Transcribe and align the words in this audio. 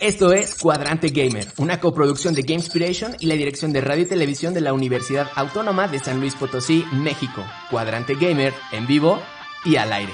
Esto 0.00 0.32
es 0.32 0.54
Cuadrante 0.54 1.08
Gamer, 1.08 1.48
una 1.56 1.80
coproducción 1.80 2.32
de 2.32 2.42
Gamespiration 2.42 3.16
y 3.18 3.26
la 3.26 3.34
dirección 3.34 3.72
de 3.72 3.80
radio 3.80 4.04
y 4.04 4.06
televisión 4.06 4.54
de 4.54 4.60
la 4.60 4.72
Universidad 4.72 5.28
Autónoma 5.34 5.88
de 5.88 5.98
San 5.98 6.20
Luis 6.20 6.36
Potosí, 6.36 6.84
México. 6.92 7.44
Cuadrante 7.68 8.14
Gamer, 8.14 8.54
en 8.70 8.86
vivo 8.86 9.20
y 9.64 9.74
al 9.74 9.92
aire. 9.92 10.12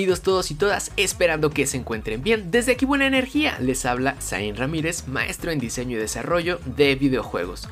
Bienvenidos 0.00 0.22
todos 0.22 0.50
y 0.50 0.54
todas, 0.54 0.92
esperando 0.96 1.50
que 1.50 1.66
se 1.66 1.76
encuentren 1.76 2.22
bien. 2.22 2.50
Desde 2.50 2.72
aquí 2.72 2.86
Buena 2.86 3.06
Energía 3.06 3.58
les 3.60 3.84
habla 3.84 4.16
Zain 4.18 4.56
Ramírez, 4.56 5.06
maestro 5.06 5.50
en 5.50 5.58
diseño 5.58 5.98
y 5.98 6.00
desarrollo 6.00 6.58
de 6.64 6.94
videojuegos. 6.94 7.68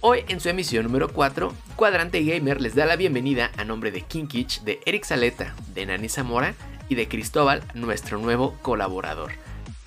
Hoy 0.00 0.20
en 0.28 0.38
su 0.38 0.48
emisión 0.48 0.84
número 0.84 1.12
4, 1.12 1.52
Cuadrante 1.74 2.22
Gamer 2.22 2.60
les 2.60 2.76
da 2.76 2.86
la 2.86 2.94
bienvenida 2.94 3.50
a 3.56 3.64
nombre 3.64 3.90
de 3.90 4.02
Kinkich, 4.02 4.62
de 4.62 4.78
Eric 4.86 5.02
Saleta, 5.02 5.56
de 5.74 5.84
Nani 5.84 6.08
Zamora 6.08 6.54
y 6.88 6.94
de 6.94 7.08
Cristóbal, 7.08 7.64
nuestro 7.74 8.18
nuevo 8.18 8.56
colaborador. 8.62 9.32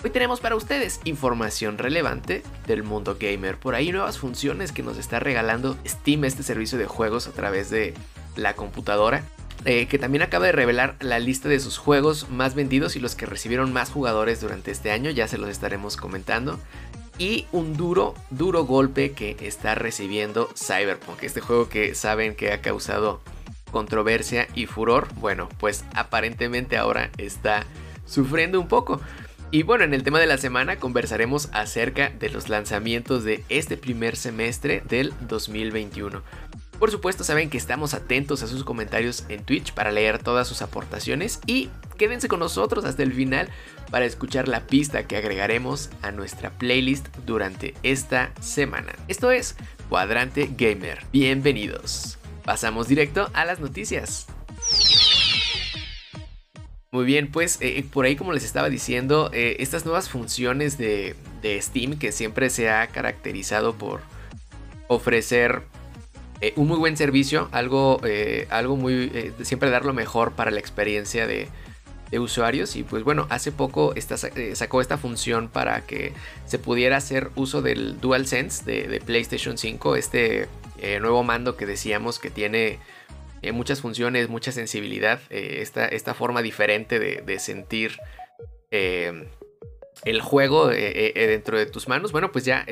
Hoy 0.04 0.10
tenemos 0.10 0.42
para 0.42 0.58
ustedes 0.58 1.00
información 1.06 1.78
relevante 1.78 2.44
del 2.68 2.84
mundo 2.84 3.16
gamer, 3.18 3.58
por 3.58 3.74
ahí 3.74 3.94
nuevas 3.94 4.18
funciones 4.18 4.74
que 4.74 4.84
nos 4.84 4.98
está 4.98 5.22
regalando 5.22 5.78
Steam, 5.88 6.26
este 6.26 6.44
servicio 6.44 6.78
de 6.78 6.88
juegos 6.88 7.28
a 7.28 7.32
través 7.32 7.70
de 7.70 7.94
la 8.36 8.54
computadora 8.54 9.24
eh, 9.66 9.88
que 9.88 10.00
también 10.00 10.22
acaba 10.22 10.46
de 10.46 10.52
revelar 10.52 10.96
la 11.00 11.20
lista 11.20 11.50
de 11.50 11.60
sus 11.60 11.78
juegos 11.78 12.30
más 12.30 12.56
vendidos 12.56 12.96
y 12.96 13.00
los 13.00 13.16
que 13.16 13.26
recibieron 13.26 13.74
más 13.74 13.90
jugadores 13.90 14.40
durante 14.40 14.72
este 14.72 14.92
año, 14.92 15.10
ya 15.10 15.28
se 15.28 15.38
los 15.38 15.50
estaremos 15.50 15.98
comentando. 15.98 16.60
Y 17.18 17.48
un 17.52 17.76
duro, 17.76 18.14
duro 18.30 18.66
golpe 18.66 19.14
que 19.14 19.38
está 19.40 19.74
recibiendo 19.74 20.50
Cyberpunk, 20.56 21.24
este 21.24 21.42
juego 21.42 21.70
que 21.70 21.96
saben 21.96 22.36
que 22.36 22.52
ha 22.52 22.62
causado 22.62 23.22
controversia 23.72 24.48
y 24.54 24.68
furor. 24.68 25.08
Bueno, 25.16 25.50
pues 25.60 25.84
aparentemente 25.94 26.78
ahora 26.78 27.10
está 27.18 27.66
sufriendo 28.06 28.60
un 28.60 28.68
poco. 28.68 29.02
Y 29.52 29.64
bueno, 29.64 29.84
en 29.84 29.94
el 29.94 30.04
tema 30.04 30.20
de 30.20 30.26
la 30.26 30.38
semana 30.38 30.78
conversaremos 30.78 31.50
acerca 31.54 32.10
de 32.10 32.30
los 32.30 32.50
lanzamientos 32.50 33.24
de 33.24 33.44
este 33.48 33.78
primer 33.78 34.18
semestre 34.18 34.84
del 34.90 35.14
2021. 35.22 36.22
Por 36.80 36.92
supuesto 36.92 37.24
saben 37.24 37.50
que 37.50 37.58
estamos 37.58 37.94
atentos 37.94 38.44
a 38.44 38.48
sus 38.48 38.66
comentarios 38.66 39.24
en 39.30 39.44
Twitch 39.44 39.74
para 39.74 39.92
leer 39.92 40.22
todas 40.22 40.48
sus 40.48 40.62
aportaciones 40.62 41.40
y 41.46 41.70
quédense 41.98 42.28
con 42.28 42.40
nosotros 42.40 42.84
hasta 42.84 43.04
el 43.04 43.14
final 43.14 43.48
para 43.92 44.06
escuchar 44.06 44.50
la 44.50 44.68
pista 44.68 45.08
que 45.08 45.16
agregaremos 45.16 45.90
a 46.02 46.12
nuestra 46.12 46.50
playlist 46.50 47.08
durante 47.26 47.74
esta 47.84 48.34
semana. 48.42 48.94
Esto 49.08 49.32
es 49.32 49.56
Cuadrante 49.88 50.50
Gamer. 50.58 51.04
Bienvenidos. 51.14 52.18
Pasamos 52.44 52.90
directo 52.90 53.30
a 53.34 53.46
las 53.46 53.62
noticias. 53.62 54.28
Muy 56.92 57.06
bien, 57.06 57.32
pues 57.32 57.58
eh, 57.62 57.86
por 57.92 58.06
ahí 58.06 58.18
como 58.18 58.34
les 58.34 58.44
estaba 58.44 58.70
diciendo, 58.70 59.30
eh, 59.34 59.58
estas 59.60 59.86
nuevas 59.86 60.10
funciones 60.10 60.78
de, 60.78 61.16
de 61.42 61.62
Steam 61.62 61.98
que 61.98 62.12
siempre 62.12 62.50
se 62.50 62.70
ha 62.70 62.88
caracterizado 62.88 63.76
por 63.76 64.02
ofrecer 64.88 65.64
eh, 66.46 66.54
un 66.58 66.68
muy 66.68 66.78
buen 66.78 66.96
servicio, 66.96 67.50
algo, 67.52 68.00
eh, 68.06 68.46
algo 68.52 68.76
muy, 68.76 69.10
eh, 69.16 69.34
siempre 69.42 69.72
dar 69.72 69.84
lo 69.84 69.94
mejor 69.96 70.34
para 70.34 70.52
la 70.52 70.60
experiencia 70.60 71.26
de, 71.26 71.50
usuarios. 72.20 72.78
Y 72.78 72.84
pues 72.84 73.04
bueno, 73.04 73.28
hace 73.30 73.52
poco 73.52 73.94
sacó 74.54 74.80
esta 74.80 74.98
función 74.98 75.50
para 75.50 75.82
que 75.82 76.14
se 76.46 76.58
pudiera 76.58 76.96
hacer 76.96 77.30
uso 77.36 77.62
del 77.62 78.00
DualSense 78.00 78.64
de, 78.64 78.88
de 78.88 79.02
PlayStation 79.02 79.58
5, 79.58 79.98
este 79.98 80.48
nuevo 81.02 81.24
mando 81.24 81.58
que 81.58 81.66
decíamos 81.66 82.18
que 82.20 82.30
tiene 82.30 82.80
muchas 83.52 83.82
funciones, 83.82 84.30
mucha 84.30 84.54
sensibilidad, 84.54 85.20
esta, 85.30 85.90
esta, 85.90 86.14
forma 86.14 86.42
diferente 86.42 87.00
de, 87.00 87.22
de 87.22 87.38
sentir 87.38 87.98
el 90.06 90.22
juego 90.22 90.72
eh, 90.72 90.78
eh, 90.78 91.14
eh, 91.16 91.28
dentro 91.28 91.58
de 91.58 91.66
tus 91.66 91.88
manos, 91.88 92.12
bueno, 92.12 92.32
pues 92.32 92.46
ya 92.46 92.66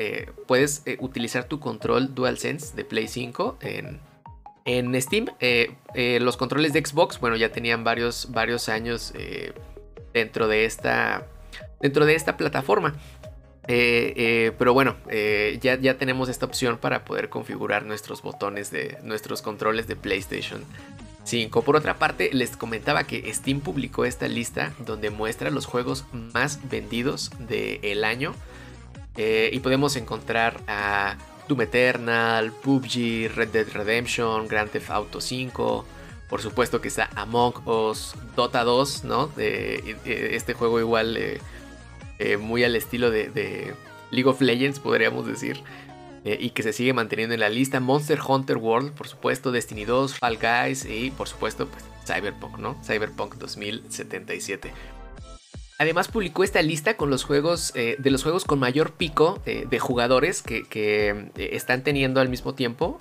puedes 0.46 0.84
utilizar 1.00 1.44
tu 1.44 1.60
control 1.60 2.14
DualSense 2.14 2.74
de 2.76 2.84
Play 2.84 3.08
5 3.08 3.58
en, 3.60 4.00
en 4.64 5.02
Steam. 5.02 5.26
los 6.20 6.36
controles 6.36 6.72
de 6.72 6.84
Xbox, 6.84 7.18
bueno, 7.18 7.36
ya 7.36 7.50
tenían 7.50 7.82
varios, 7.82 8.30
varios 8.30 8.68
años 8.68 9.12
dentro, 10.12 10.46
de 10.46 10.64
esta, 10.64 11.26
dentro 11.80 12.06
de 12.06 12.14
esta 12.14 12.36
plataforma. 12.36 12.94
pero 13.66 14.72
bueno, 14.72 14.96
ya, 15.60 15.74
ya 15.74 15.98
tenemos 15.98 16.28
esta 16.28 16.46
opción 16.46 16.78
para 16.78 17.04
poder 17.04 17.30
configurar 17.30 17.84
nuestros 17.84 18.22
botones 18.22 18.70
de 18.70 18.96
nuestros 19.02 19.42
controles 19.42 19.88
de 19.88 19.96
PlayStation 19.96 20.64
5. 21.24 21.62
Por 21.62 21.76
otra 21.76 21.98
parte, 21.98 22.30
les 22.32 22.56
comentaba 22.56 23.04
que 23.04 23.32
Steam 23.32 23.60
publicó 23.60 24.04
esta 24.04 24.28
lista 24.28 24.72
donde 24.78 25.10
muestra 25.10 25.50
los 25.50 25.66
juegos 25.66 26.04
más 26.12 26.60
vendidos 26.68 27.30
del 27.38 28.04
año. 28.04 28.34
Eh, 29.16 29.50
y 29.52 29.60
podemos 29.60 29.96
encontrar 29.96 30.60
a 30.66 31.16
Doom 31.48 31.62
Eternal, 31.62 32.52
PUBG, 32.52 33.34
Red 33.34 33.48
Dead 33.48 33.68
Redemption, 33.72 34.48
Grand 34.48 34.70
Theft 34.70 34.90
Auto 34.90 35.20
5. 35.20 35.84
Por 36.28 36.42
supuesto 36.42 36.80
que 36.80 36.88
está 36.88 37.10
Among 37.14 37.66
Us, 37.66 38.14
Dota 38.34 38.64
2, 38.64 39.04
¿no? 39.04 39.30
este 39.36 40.54
juego 40.54 40.80
igual 40.80 41.16
eh, 41.16 42.36
muy 42.38 42.64
al 42.64 42.76
estilo 42.76 43.10
de 43.10 43.74
League 44.10 44.28
of 44.28 44.40
Legends, 44.40 44.78
podríamos 44.78 45.26
decir. 45.26 45.62
Eh, 46.24 46.38
y 46.40 46.50
que 46.50 46.62
se 46.62 46.72
sigue 46.72 46.94
manteniendo 46.94 47.34
en 47.34 47.40
la 47.40 47.50
lista. 47.50 47.80
Monster 47.80 48.18
Hunter 48.26 48.56
World, 48.56 48.92
por 48.92 49.06
supuesto, 49.08 49.52
Destiny 49.52 49.84
2, 49.84 50.18
Fall 50.18 50.38
Guys 50.38 50.86
y 50.86 51.10
por 51.10 51.28
supuesto 51.28 51.68
pues, 51.68 51.84
Cyberpunk, 52.06 52.58
¿no? 52.58 52.80
Cyberpunk 52.82 53.34
2077. 53.34 54.72
Además 55.78 56.08
publicó 56.08 56.42
esta 56.42 56.62
lista 56.62 56.96
con 56.96 57.10
los 57.10 57.24
juegos 57.24 57.72
eh, 57.74 57.96
de 57.98 58.10
los 58.10 58.22
juegos 58.22 58.44
con 58.44 58.58
mayor 58.58 58.92
pico 58.92 59.42
eh, 59.44 59.66
de 59.68 59.78
jugadores 59.78 60.40
que, 60.40 61.30
están 61.36 61.82
teniendo 61.82 62.22
al 62.22 62.30
mismo 62.30 62.54
tiempo. 62.54 63.00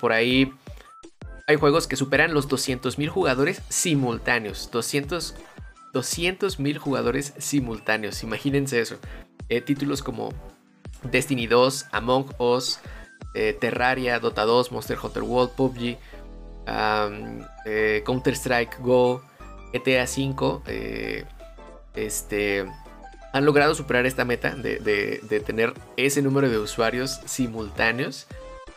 por 0.00 0.12
ahí 0.12 0.50
hay 1.46 1.56
juegos 1.56 1.86
que 1.86 1.96
superan 1.96 2.32
los 2.32 2.48
200.000 2.48 3.08
jugadores 3.08 3.60
simultáneos. 3.68 4.70
200 4.70 5.34
mil 6.58 6.78
jugadores 6.78 7.34
simultáneos. 7.38 8.22
Imagínense 8.22 8.80
eso. 8.80 8.96
títulos 9.66 10.02
como 10.02 10.32
Destiny 11.10 11.46
2, 11.46 11.86
Among 11.92 12.26
Us, 12.38 12.80
eh, 13.34 13.56
Terraria, 13.58 14.20
Dota 14.20 14.44
2, 14.44 14.72
Monster 14.72 14.98
Hunter 15.02 15.22
World, 15.22 15.52
PUBG, 15.52 15.98
eh, 17.66 18.02
Counter-Strike 18.04 18.78
Go, 18.80 19.22
GTA 19.72 20.06
5, 20.06 20.62
eh, 20.66 21.24
este, 21.94 22.66
han 23.32 23.44
logrado 23.44 23.74
superar 23.74 24.06
esta 24.06 24.24
meta 24.24 24.54
de, 24.54 25.42
tener 25.44 25.74
ese 25.96 26.22
número 26.22 26.48
de 26.48 26.58
usuarios 26.58 27.20
simultáneos. 27.24 28.26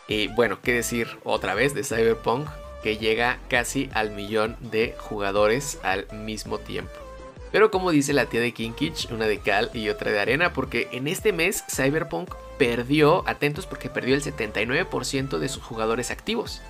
Y 0.08 0.28
bueno, 0.28 0.58
qué 0.62 0.72
decir 0.72 1.06
otra 1.22 1.54
vez 1.54 1.74
de 1.74 1.84
Cyberpunk, 1.84 2.48
que 2.82 2.96
llega 2.96 3.38
casi 3.48 3.90
al 3.92 4.10
millón 4.10 4.56
de 4.60 4.96
jugadores 4.98 5.78
al 5.82 6.06
mismo 6.12 6.58
tiempo. 6.58 7.07
Pero 7.50 7.70
como 7.70 7.90
dice 7.90 8.12
la 8.12 8.26
tía 8.26 8.40
de 8.40 8.52
Kinkich, 8.52 9.10
una 9.10 9.26
de 9.26 9.38
cal 9.38 9.70
y 9.72 9.88
otra 9.88 10.10
de 10.10 10.20
arena, 10.20 10.52
porque 10.52 10.88
en 10.92 11.08
este 11.08 11.32
mes 11.32 11.64
Cyberpunk 11.70 12.34
perdió, 12.58 13.26
atentos 13.26 13.66
porque 13.66 13.88
perdió 13.88 14.14
el 14.14 14.22
79% 14.22 15.38
de 15.38 15.48
sus 15.48 15.62
jugadores 15.62 16.10
activos, 16.10 16.60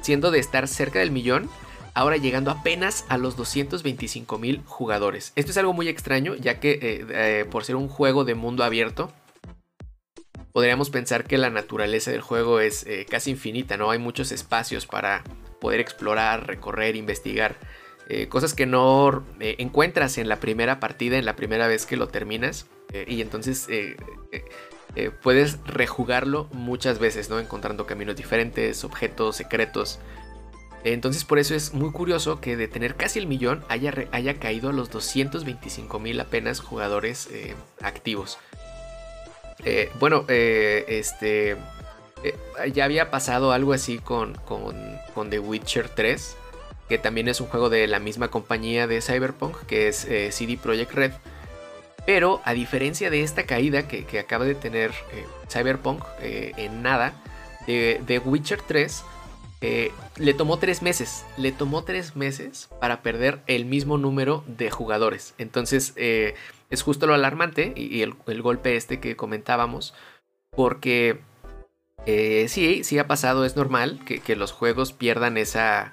siendo 0.00 0.30
de 0.30 0.38
estar 0.38 0.66
cerca 0.66 0.98
del 0.98 1.10
millón, 1.10 1.48
ahora 1.94 2.16
llegando 2.16 2.50
apenas 2.50 3.04
a 3.08 3.18
los 3.18 3.36
225 3.36 4.38
mil 4.38 4.62
jugadores. 4.64 5.32
Esto 5.36 5.50
es 5.50 5.58
algo 5.58 5.72
muy 5.72 5.88
extraño, 5.88 6.34
ya 6.34 6.60
que 6.60 6.72
eh, 6.72 7.06
eh, 7.10 7.44
por 7.50 7.64
ser 7.64 7.76
un 7.76 7.88
juego 7.88 8.24
de 8.24 8.34
mundo 8.34 8.64
abierto, 8.64 9.12
podríamos 10.52 10.90
pensar 10.90 11.24
que 11.24 11.38
la 11.38 11.50
naturaleza 11.50 12.10
del 12.10 12.20
juego 12.20 12.60
es 12.60 12.86
eh, 12.86 13.06
casi 13.08 13.30
infinita, 13.30 13.76
¿no? 13.76 13.90
Hay 13.90 13.98
muchos 13.98 14.32
espacios 14.32 14.86
para 14.86 15.22
poder 15.60 15.80
explorar, 15.80 16.46
recorrer, 16.46 16.96
investigar. 16.96 17.56
Eh, 18.12 18.26
cosas 18.26 18.54
que 18.54 18.66
no 18.66 19.24
eh, 19.38 19.54
encuentras 19.58 20.18
en 20.18 20.28
la 20.28 20.40
primera 20.40 20.80
partida, 20.80 21.16
en 21.16 21.24
la 21.24 21.36
primera 21.36 21.68
vez 21.68 21.86
que 21.86 21.96
lo 21.96 22.08
terminas. 22.08 22.66
Eh, 22.92 23.04
y 23.06 23.20
entonces 23.20 23.68
puedes 25.22 25.64
rejugarlo 25.64 26.48
muchas 26.50 26.98
veces, 26.98 27.30
¿no? 27.30 27.38
Encontrando 27.38 27.86
caminos 27.86 28.16
diferentes, 28.16 28.82
objetos 28.82 29.36
secretos. 29.36 30.00
Entonces 30.82 31.24
por 31.24 31.38
eso 31.38 31.54
es 31.54 31.72
muy 31.72 31.92
curioso 31.92 32.40
que 32.40 32.56
de 32.56 32.66
tener 32.66 32.96
casi 32.96 33.20
el 33.20 33.28
millón 33.28 33.62
haya, 33.68 33.94
haya 34.10 34.40
caído 34.40 34.70
a 34.70 34.72
los 34.72 34.90
225 34.90 36.00
mil 36.00 36.18
apenas 36.18 36.58
jugadores 36.58 37.28
activos. 37.80 38.38
bueno, 40.00 40.24
este... 40.26 41.56
ya 42.74 42.84
había 42.84 43.12
pasado 43.12 43.52
algo 43.52 43.72
así 43.72 43.98
con, 43.98 44.34
con, 44.34 44.74
con 45.14 45.30
The 45.30 45.38
Witcher 45.38 45.88
3 45.90 46.38
que 46.90 46.98
también 46.98 47.28
es 47.28 47.40
un 47.40 47.46
juego 47.46 47.70
de 47.70 47.86
la 47.86 48.00
misma 48.00 48.28
compañía 48.28 48.86
de 48.88 49.00
Cyberpunk, 49.00 49.56
que 49.66 49.88
es 49.88 50.04
eh, 50.04 50.32
CD 50.32 50.58
Projekt 50.58 50.92
Red. 50.92 51.12
Pero 52.04 52.40
a 52.44 52.52
diferencia 52.52 53.10
de 53.10 53.22
esta 53.22 53.44
caída 53.44 53.86
que, 53.86 54.18
acaba 54.18 54.44
de 54.44 54.56
tener 54.56 54.90
eh, 55.12 55.24
Cyberpunk 55.48 56.02
eh, 56.20 56.52
en 56.56 56.82
nada, 56.82 57.14
de, 57.68 58.20
Witcher 58.24 58.60
3 58.62 59.04
eh, 59.60 59.92
le 60.16 60.34
tomó 60.34 60.58
tres 60.58 60.82
meses. 60.82 61.24
Le 61.36 61.52
tomó 61.52 61.84
tres 61.84 62.16
meses 62.16 62.68
para 62.80 63.02
perder 63.02 63.40
el 63.46 63.66
mismo 63.66 63.96
número 63.96 64.42
de 64.48 64.72
jugadores. 64.72 65.34
Entonces 65.38 65.92
es 65.96 66.82
justo 66.82 67.06
lo 67.06 67.14
alarmante 67.14 67.72
y, 67.76 68.02
el, 68.02 68.14
golpe 68.42 68.74
este 68.74 68.98
que 68.98 69.14
comentábamos. 69.14 69.94
Porque 70.50 71.20
sí, 72.48 72.82
sí 72.82 72.98
ha 72.98 73.06
pasado, 73.06 73.44
es 73.44 73.54
normal 73.54 74.00
que, 74.04 74.18
que 74.18 74.34
los 74.34 74.50
juegos 74.50 74.92
pierdan 74.92 75.36
esa 75.36 75.92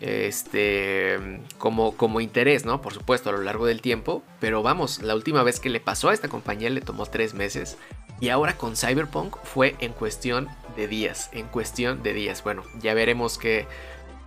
este 0.00 1.18
como, 1.58 1.96
como 1.96 2.20
interés, 2.20 2.64
¿no? 2.64 2.80
Por 2.80 2.94
supuesto, 2.94 3.30
a 3.30 3.32
lo 3.32 3.42
largo 3.42 3.66
del 3.66 3.80
tiempo. 3.80 4.22
Pero 4.40 4.62
vamos, 4.62 5.02
la 5.02 5.14
última 5.14 5.42
vez 5.42 5.60
que 5.60 5.70
le 5.70 5.80
pasó 5.80 6.08
a 6.08 6.14
esta 6.14 6.28
compañía 6.28 6.70
le 6.70 6.80
tomó 6.80 7.06
tres 7.06 7.34
meses. 7.34 7.76
Y 8.20 8.30
ahora 8.30 8.56
con 8.56 8.76
Cyberpunk 8.76 9.36
fue 9.44 9.76
en 9.80 9.92
cuestión 9.92 10.48
de 10.76 10.88
días. 10.88 11.30
En 11.32 11.46
cuestión 11.46 12.02
de 12.02 12.12
días. 12.12 12.42
Bueno, 12.42 12.64
ya 12.80 12.94
veremos 12.94 13.38
qué 13.38 13.66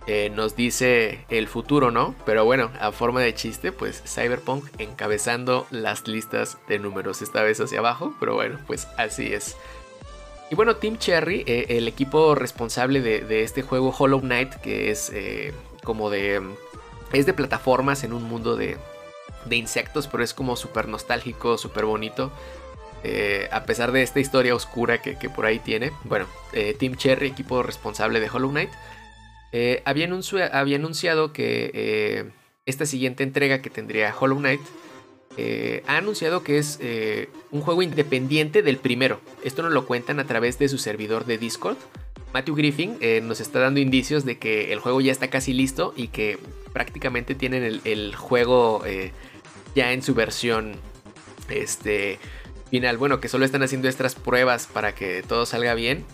eh, 0.06 0.30
nos 0.34 0.56
dice 0.56 1.24
el 1.28 1.46
futuro, 1.46 1.90
¿no? 1.90 2.14
Pero 2.24 2.44
bueno, 2.44 2.70
a 2.80 2.90
forma 2.92 3.20
de 3.20 3.34
chiste, 3.34 3.70
pues 3.70 4.02
Cyberpunk 4.06 4.64
encabezando 4.78 5.66
las 5.70 6.08
listas 6.08 6.58
de 6.68 6.78
números. 6.78 7.22
Esta 7.22 7.42
vez 7.42 7.60
hacia 7.60 7.80
abajo. 7.80 8.14
Pero 8.18 8.34
bueno, 8.34 8.58
pues 8.66 8.88
así 8.96 9.32
es. 9.32 9.56
Y 10.52 10.54
bueno, 10.54 10.76
Team 10.76 10.98
Cherry, 10.98 11.44
eh, 11.46 11.64
el 11.70 11.88
equipo 11.88 12.34
responsable 12.34 13.00
de, 13.00 13.42
este 13.42 13.62
juego 13.62 13.88
Hollow 13.98 14.20
Knight, 14.20 14.56
que 14.56 14.90
es 14.90 15.10
eh, 15.14 15.54
como 15.82 16.10
de... 16.10 16.42
Es 17.14 17.24
de 17.24 17.32
plataformas 17.32 18.04
en 18.04 18.12
un 18.12 18.24
mundo 18.24 18.54
de, 18.54 18.76
insectos, 19.50 20.08
pero 20.08 20.22
es 20.22 20.34
como 20.34 20.56
súper 20.56 20.88
nostálgico, 20.88 21.56
súper 21.56 21.86
bonito. 21.86 22.30
Eh, 23.02 23.48
a 23.50 23.64
pesar 23.64 23.92
de 23.92 24.02
esta 24.02 24.20
historia 24.20 24.54
oscura 24.54 25.00
que, 25.00 25.16
por 25.30 25.46
ahí 25.46 25.58
tiene. 25.58 25.90
Bueno, 26.04 26.26
Team 26.78 26.96
Cherry, 26.96 27.28
equipo 27.28 27.62
responsable 27.62 28.20
de 28.20 28.28
Hollow 28.28 28.50
Knight, 28.50 28.70
había, 29.86 30.04
anunciado 30.04 31.32
que 31.32 32.30
esta 32.66 32.84
siguiente 32.84 33.22
entrega 33.22 33.62
que 33.62 33.70
tendría 33.70 34.14
Hollow 34.14 34.36
Knight 34.36 34.60
eh, 35.36 35.82
ha 35.86 35.96
anunciado 35.96 36.42
que 36.42 36.58
es 36.58 36.78
eh, 36.80 37.28
un 37.50 37.62
juego 37.62 37.82
independiente 37.82 38.62
del 38.62 38.76
primero. 38.76 39.20
Esto 39.44 39.62
nos 39.62 39.72
lo 39.72 39.86
cuentan 39.86 40.20
a 40.20 40.26
través 40.26 40.58
de 40.58 40.68
su 40.68 40.78
servidor 40.78 41.24
de 41.24 41.38
Discord. 41.38 41.76
Matthew 42.34 42.54
Griffin 42.54 42.96
eh, 43.00 43.20
nos 43.22 43.40
está 43.40 43.60
dando 43.60 43.80
indicios 43.80 44.24
de 44.24 44.38
que 44.38 44.72
el 44.72 44.80
juego 44.80 45.00
ya 45.00 45.12
está 45.12 45.28
casi 45.28 45.52
listo 45.52 45.92
y 45.96 46.08
que 46.08 46.38
prácticamente 46.72 47.34
tienen 47.34 47.80
el, 47.84 48.14
juego 48.14 48.82
ya 49.74 49.92
en 49.92 50.02
su 50.02 50.14
versión 50.14 50.76
este, 51.50 52.18
final. 52.70 52.96
Bueno, 52.96 53.20
que 53.20 53.28
solo 53.28 53.44
están 53.44 53.62
haciendo 53.62 53.88
estas 53.88 54.14
pruebas 54.14 54.66
para 54.66 54.94
que 54.94 55.22
todo 55.22 55.44
salga 55.44 55.74
bien. 55.74 56.06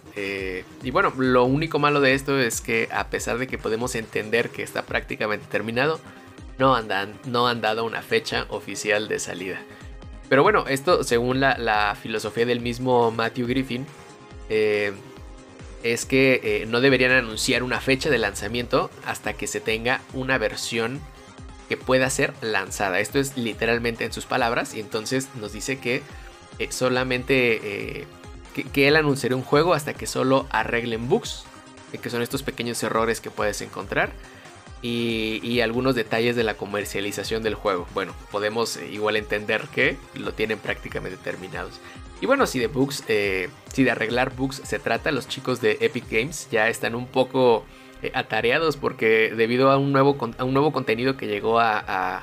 y 0.82 0.91
bueno, 0.91 1.12
lo 1.17 1.44
único 1.44 1.79
malo 1.79 2.00
de 2.00 2.15
esto 2.15 2.38
es 2.41 2.61
que 2.61 2.88
a 2.91 3.11
pesar 3.11 3.38
de 3.38 3.47
que 3.47 3.59
podemos 3.59 3.94
entender 3.94 4.50
que 4.50 4.65
está 4.65 4.82
prácticamente 4.82 5.47
terminado, 5.49 6.00
no, 6.58 6.75
andan, 6.75 7.19
no 7.25 7.49
han 7.49 7.60
dado 7.60 7.84
una 7.84 8.02
fecha 8.02 8.46
oficial 8.50 9.08
de 9.08 9.19
salida. 9.19 9.60
Pero 10.28 10.43
bueno, 10.43 10.66
esto 10.69 11.05
según 11.05 11.40
la, 11.40 11.96
filosofía 12.00 12.44
del 12.44 12.60
mismo 12.60 13.10
Matthew 13.10 13.46
Griffin, 13.46 13.87
eh, 14.50 14.93
es 15.82 16.05
que 16.05 16.40
eh, 16.43 16.66
no 16.66 16.81
deberían 16.81 17.12
anunciar 17.12 17.62
una 17.62 17.81
fecha 17.81 18.10
de 18.10 18.19
lanzamiento 18.19 18.90
hasta 19.06 19.32
que 19.32 19.46
se 19.46 19.60
tenga 19.60 20.00
una 20.12 20.37
versión 20.37 21.00
que 21.69 21.76
pueda 21.76 22.10
ser 22.10 22.34
lanzada. 22.40 23.00
Esto 23.00 23.19
es 23.19 23.37
literalmente 23.37 24.05
en 24.05 24.12
sus 24.12 24.26
palabras 24.26 24.75
y 24.75 24.81
entonces 24.81 25.28
nos 25.40 25.52
dice 25.52 25.78
que 25.78 26.02
eh, 26.58 26.72
solamente 26.72 28.06
que, 28.72 28.88
él 28.88 28.96
anunciará 28.96 29.37
un 29.37 29.43
juego 29.43 29.72
hasta 29.72 29.94
que 29.94 30.06
solo 30.06 30.46
arreglen 30.50 31.08
bugs, 31.08 31.44
que 32.02 32.10
son 32.10 32.22
estos 32.22 32.43
pequeños 32.43 32.82
errores 32.82 33.20
que 33.20 33.31
puedes 33.31 33.60
encontrar 33.62 34.12
y, 34.82 35.60
algunos 35.60 35.94
detalles 35.94 36.36
de 36.36 36.44
la 36.44 36.54
comercialización 36.54 37.42
del 37.42 37.54
juego. 37.54 37.86
Bueno, 37.94 38.14
podemos 38.30 38.76
eh, 38.76 38.88
igual 38.92 39.16
entender 39.16 39.62
que 39.75 39.96
lo 40.14 40.32
tienen 40.32 40.58
prácticamente 40.58 41.16
terminados. 41.16 41.80
Y 42.20 42.26
bueno, 42.26 42.46
si 42.46 42.58
de 42.58 42.69
bugs, 42.69 43.04
eh, 43.08 43.48
si 43.72 43.84
de 43.84 43.90
arreglar 43.90 44.34
bugs 44.34 44.62
se 44.64 44.78
trata, 44.78 45.10
los 45.12 45.28
chicos 45.28 45.60
de 45.60 45.78
Epic 45.80 46.04
Games 46.10 46.48
ya 46.50 46.69
están 46.69 46.94
un 46.94 47.06
poco 47.06 47.64
eh, 48.02 48.10
atareados 48.14 48.76
porque 48.76 49.32
debido 49.36 49.70
a 49.70 49.78
un 49.78 49.92
nuevo, 49.92 50.16
a 50.38 50.44
un 50.44 50.52
nuevo 50.52 50.72
contenido 50.72 51.16
que 51.16 51.26
llegó 51.26 51.58
a, 51.60 52.22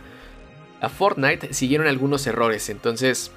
a, 0.82 0.90
Fortnite, 0.90 1.54
siguieron 1.54 1.88
algunos 1.88 2.28
errores. 2.28 2.70
Entonces, 2.70 3.32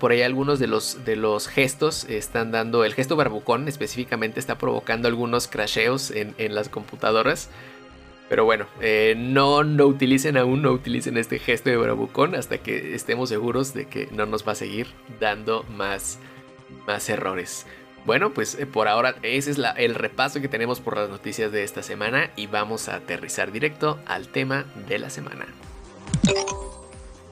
por 0.00 0.12
ahí 0.12 0.22
algunos 0.22 0.58
de 0.58 0.66
los, 0.66 1.04
de 1.04 1.14
los 1.14 1.46
gestos 1.46 2.04
están 2.04 2.52
dando, 2.52 2.84
el 2.84 2.94
gesto 2.94 3.16
barbucón 3.16 3.68
específicamente 3.68 4.40
está 4.40 4.56
provocando 4.56 5.08
algunos 5.08 5.46
crasheos 5.46 6.10
en, 6.10 6.34
en 6.38 6.54
las 6.54 6.70
computadoras. 6.70 7.50
Pero 8.28 8.44
bueno, 8.44 8.66
eh, 8.80 9.14
no, 9.16 9.62
no 9.62 9.86
utilicen 9.86 10.36
aún, 10.36 10.62
no 10.62 10.72
utilicen 10.72 11.18
este 11.18 11.38
gesto 11.38 11.70
de 11.70 11.76
bravucón 11.76 12.34
hasta 12.34 12.58
que 12.58 12.94
estemos 12.94 13.28
seguros 13.28 13.74
de 13.74 13.86
que 13.86 14.08
no 14.12 14.26
nos 14.26 14.46
va 14.46 14.52
a 14.52 14.56
seguir 14.56 14.88
dando 15.20 15.64
más, 15.64 16.18
más 16.86 17.08
errores. 17.08 17.66
Bueno, 18.04 18.32
pues 18.32 18.56
eh, 18.56 18.66
por 18.66 18.88
ahora 18.88 19.14
ese 19.22 19.50
es 19.52 19.60
el 19.76 19.94
repaso 19.94 20.40
que 20.40 20.48
tenemos 20.48 20.80
por 20.80 20.96
las 20.96 21.08
noticias 21.08 21.52
de 21.52 21.62
esta 21.62 21.82
semana 21.82 22.30
y 22.36 22.46
vamos 22.46 22.88
a 22.88 22.96
aterrizar 22.96 23.52
directo 23.52 23.98
al 24.06 24.28
tema 24.28 24.64
de 24.88 24.98
la 24.98 25.10
semana. 25.10 25.46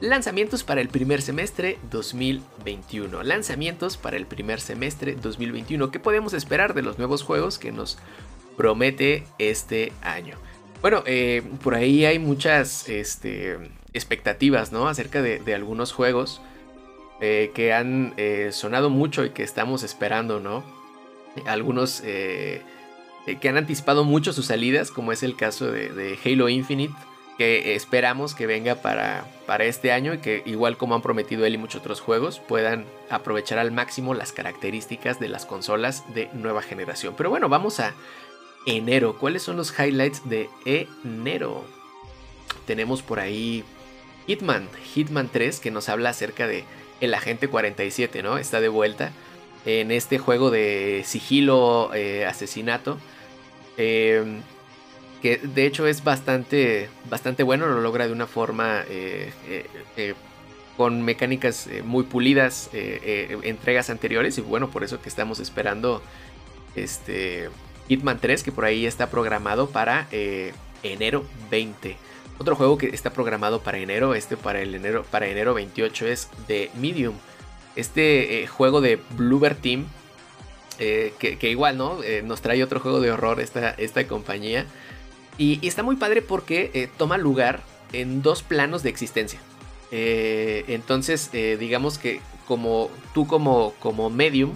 Lanzamientos 0.01 0.65
para 0.65 0.81
el 0.81 0.89
primer 0.89 1.21
semestre 1.21 1.79
2021. 1.91 3.23
Lanzamientos 3.23 3.99
para 3.99 4.17
el 4.17 4.27
primer 4.27 4.61
semestre 4.61 5.15
2021. 5.15 5.91
¿Qué 5.91 6.01
podemos 6.01 6.33
esperar 6.33 6.73
de 6.73 6.83
los 6.83 6.97
nuevos 6.97 7.23
juegos 7.23 7.59
que 7.59 7.71
nos 7.71 7.99
promete 8.57 9.25
este 9.39 9.93
año? 10.01 10.37
Bueno, 10.83 11.03
eh, 11.05 11.43
por 11.63 11.75
ahí 11.75 12.07
hay 12.07 12.19
muchas 12.19 12.89
este, 12.89 13.59
expectativas, 13.93 14.73
¿no? 14.73 14.89
Acerca 14.89 15.21
de, 15.21 15.55
algunos 15.55 15.93
juegos 15.93 16.41
eh, 17.21 17.51
que 17.55 17.75
han 17.75 18.15
eh, 18.17 18.49
sonado 18.53 18.89
mucho 18.89 19.25
y 19.27 19.31
que 19.31 19.43
estamos 19.43 19.83
esperando, 19.83 20.41
¿no? 20.41 20.65
Algunos 21.47 22.01
que 22.01 23.49
han 23.49 23.57
anticipado 23.57 24.05
mucho 24.05 24.33
sus 24.33 24.47
salidas, 24.47 24.91
como 24.91 25.13
es 25.13 25.23
el 25.23 25.37
caso 25.37 25.71
de, 25.71 26.19
Halo 26.25 26.49
Infinite, 26.49 26.95
que 27.37 27.75
esperamos 27.75 28.35
que 28.35 28.47
venga 28.47 28.77
para, 28.77 29.27
para 29.47 29.65
este 29.65 29.93
año 29.93 30.15
y 30.15 30.19
que 30.19 30.43
igual 30.47 30.77
como 30.77 30.95
han 30.95 31.03
prometido 31.03 31.45
él 31.45 31.55
y 31.55 31.59
muchos 31.59 31.83
otros 31.83 32.01
juegos, 32.01 32.41
puedan 32.41 32.87
aprovechar 33.11 33.59
al 33.59 33.71
máximo 33.71 34.15
las 34.15 34.33
características 34.33 35.21
de 35.21 35.29
las 35.29 35.47
consolas 35.47 36.03
de 36.15 36.31
nueva 36.33 36.63
generación. 36.63 37.15
Pero 37.17 37.31
bueno, 37.31 37.49
vamos 37.49 37.81
a 37.81 37.95
enero. 38.67 39.17
¿Cuáles 39.19 39.43
son 39.43 39.57
los 39.57 39.73
highlights 39.79 40.29
de 40.29 40.49
enero? 40.65 41.65
Tenemos 42.67 43.03
por 43.03 43.21
ahí 43.21 43.65
Hitman, 44.27 44.69
Hitman 44.95 45.29
3, 45.29 45.61
que 45.61 45.71
nos 45.71 45.89
habla 45.89 46.11
acerca 46.11 46.47
de 46.47 46.65
el 47.01 47.15
agente 47.15 47.49
47, 47.49 48.23
¿no? 48.23 48.39
Está 48.39 48.61
de 48.61 48.69
vuelta 48.69 49.13
en 49.65 49.91
este 49.91 50.19
juego 50.19 50.51
de 50.51 51.03
sigilo, 51.05 51.91
eh, 51.95 52.27
asesinato. 52.27 52.99
Em, 53.77 54.43
que 55.23 55.37
de 55.37 55.67
hecho 55.67 55.87
es 55.87 56.03
bastante, 56.03 56.89
bastante 57.11 57.43
bueno, 57.43 57.67
lo 57.67 57.81
logra 57.81 58.07
de 58.07 58.13
una 58.13 58.27
forma 58.27 58.85
eh, 58.89 59.33
eh, 59.97 60.15
con 60.77 61.03
mecánicas 61.03 61.69
muy 61.85 62.05
pulidas, 62.05 62.71
entregas 62.73 63.91
anteriores 63.91 64.39
y 64.39 64.41
bueno, 64.41 64.71
por 64.71 64.83
eso 64.83 65.03
que 65.03 65.11
estamos 65.11 65.39
esperando 65.39 66.03
este 66.75 67.51
Hitman 67.91 68.21
3, 68.21 68.45
que 68.45 68.53
por 68.53 68.65
ahí 68.65 68.87
está 68.87 69.11
programado 69.11 69.69
para 69.71 70.07
eh, 70.13 70.53
enero 70.85 71.25
20. 71.51 71.97
Otro 72.39 72.55
juego 72.55 72.79
que 72.79 72.87
está 72.87 73.13
programado 73.13 73.63
para 73.63 73.79
enero, 73.79 74.15
este 74.15 74.37
para 74.37 74.63
el 74.63 74.77
enero, 74.77 75.05
para 75.11 75.27
enero 75.27 75.55
28 75.55 76.07
es 76.07 76.29
The 76.47 76.71
Medium. 76.77 77.17
Este 77.75 78.45
eh, 78.45 78.47
juego 78.47 78.81
de 78.81 79.01
Bluebird 79.17 79.57
Team, 79.57 79.87
eh, 80.79 81.13
que, 81.19 81.51
igual, 81.51 81.77
¿no? 81.77 81.99
nos 82.23 82.41
trae 82.41 82.63
otro 82.63 82.79
juego 82.79 83.01
de 83.01 83.11
horror 83.11 83.41
esta, 83.41 83.71
esta 83.71 84.07
compañía. 84.07 84.67
Y, 85.37 85.59
está 85.67 85.83
muy 85.83 85.97
padre 85.97 86.23
porque 86.23 86.89
toma 86.97 87.19
lugar 87.19 87.61
en 87.93 88.23
dos 88.23 88.45
planos 88.45 88.85
de 88.85 88.91
existencia. 88.91 89.41
entonces, 89.91 91.33
digamos 91.33 91.99
que 91.99 92.21
como 92.47 92.89
tú 93.15 93.27
como, 93.27 93.75
como 93.81 94.11
medium, 94.11 94.53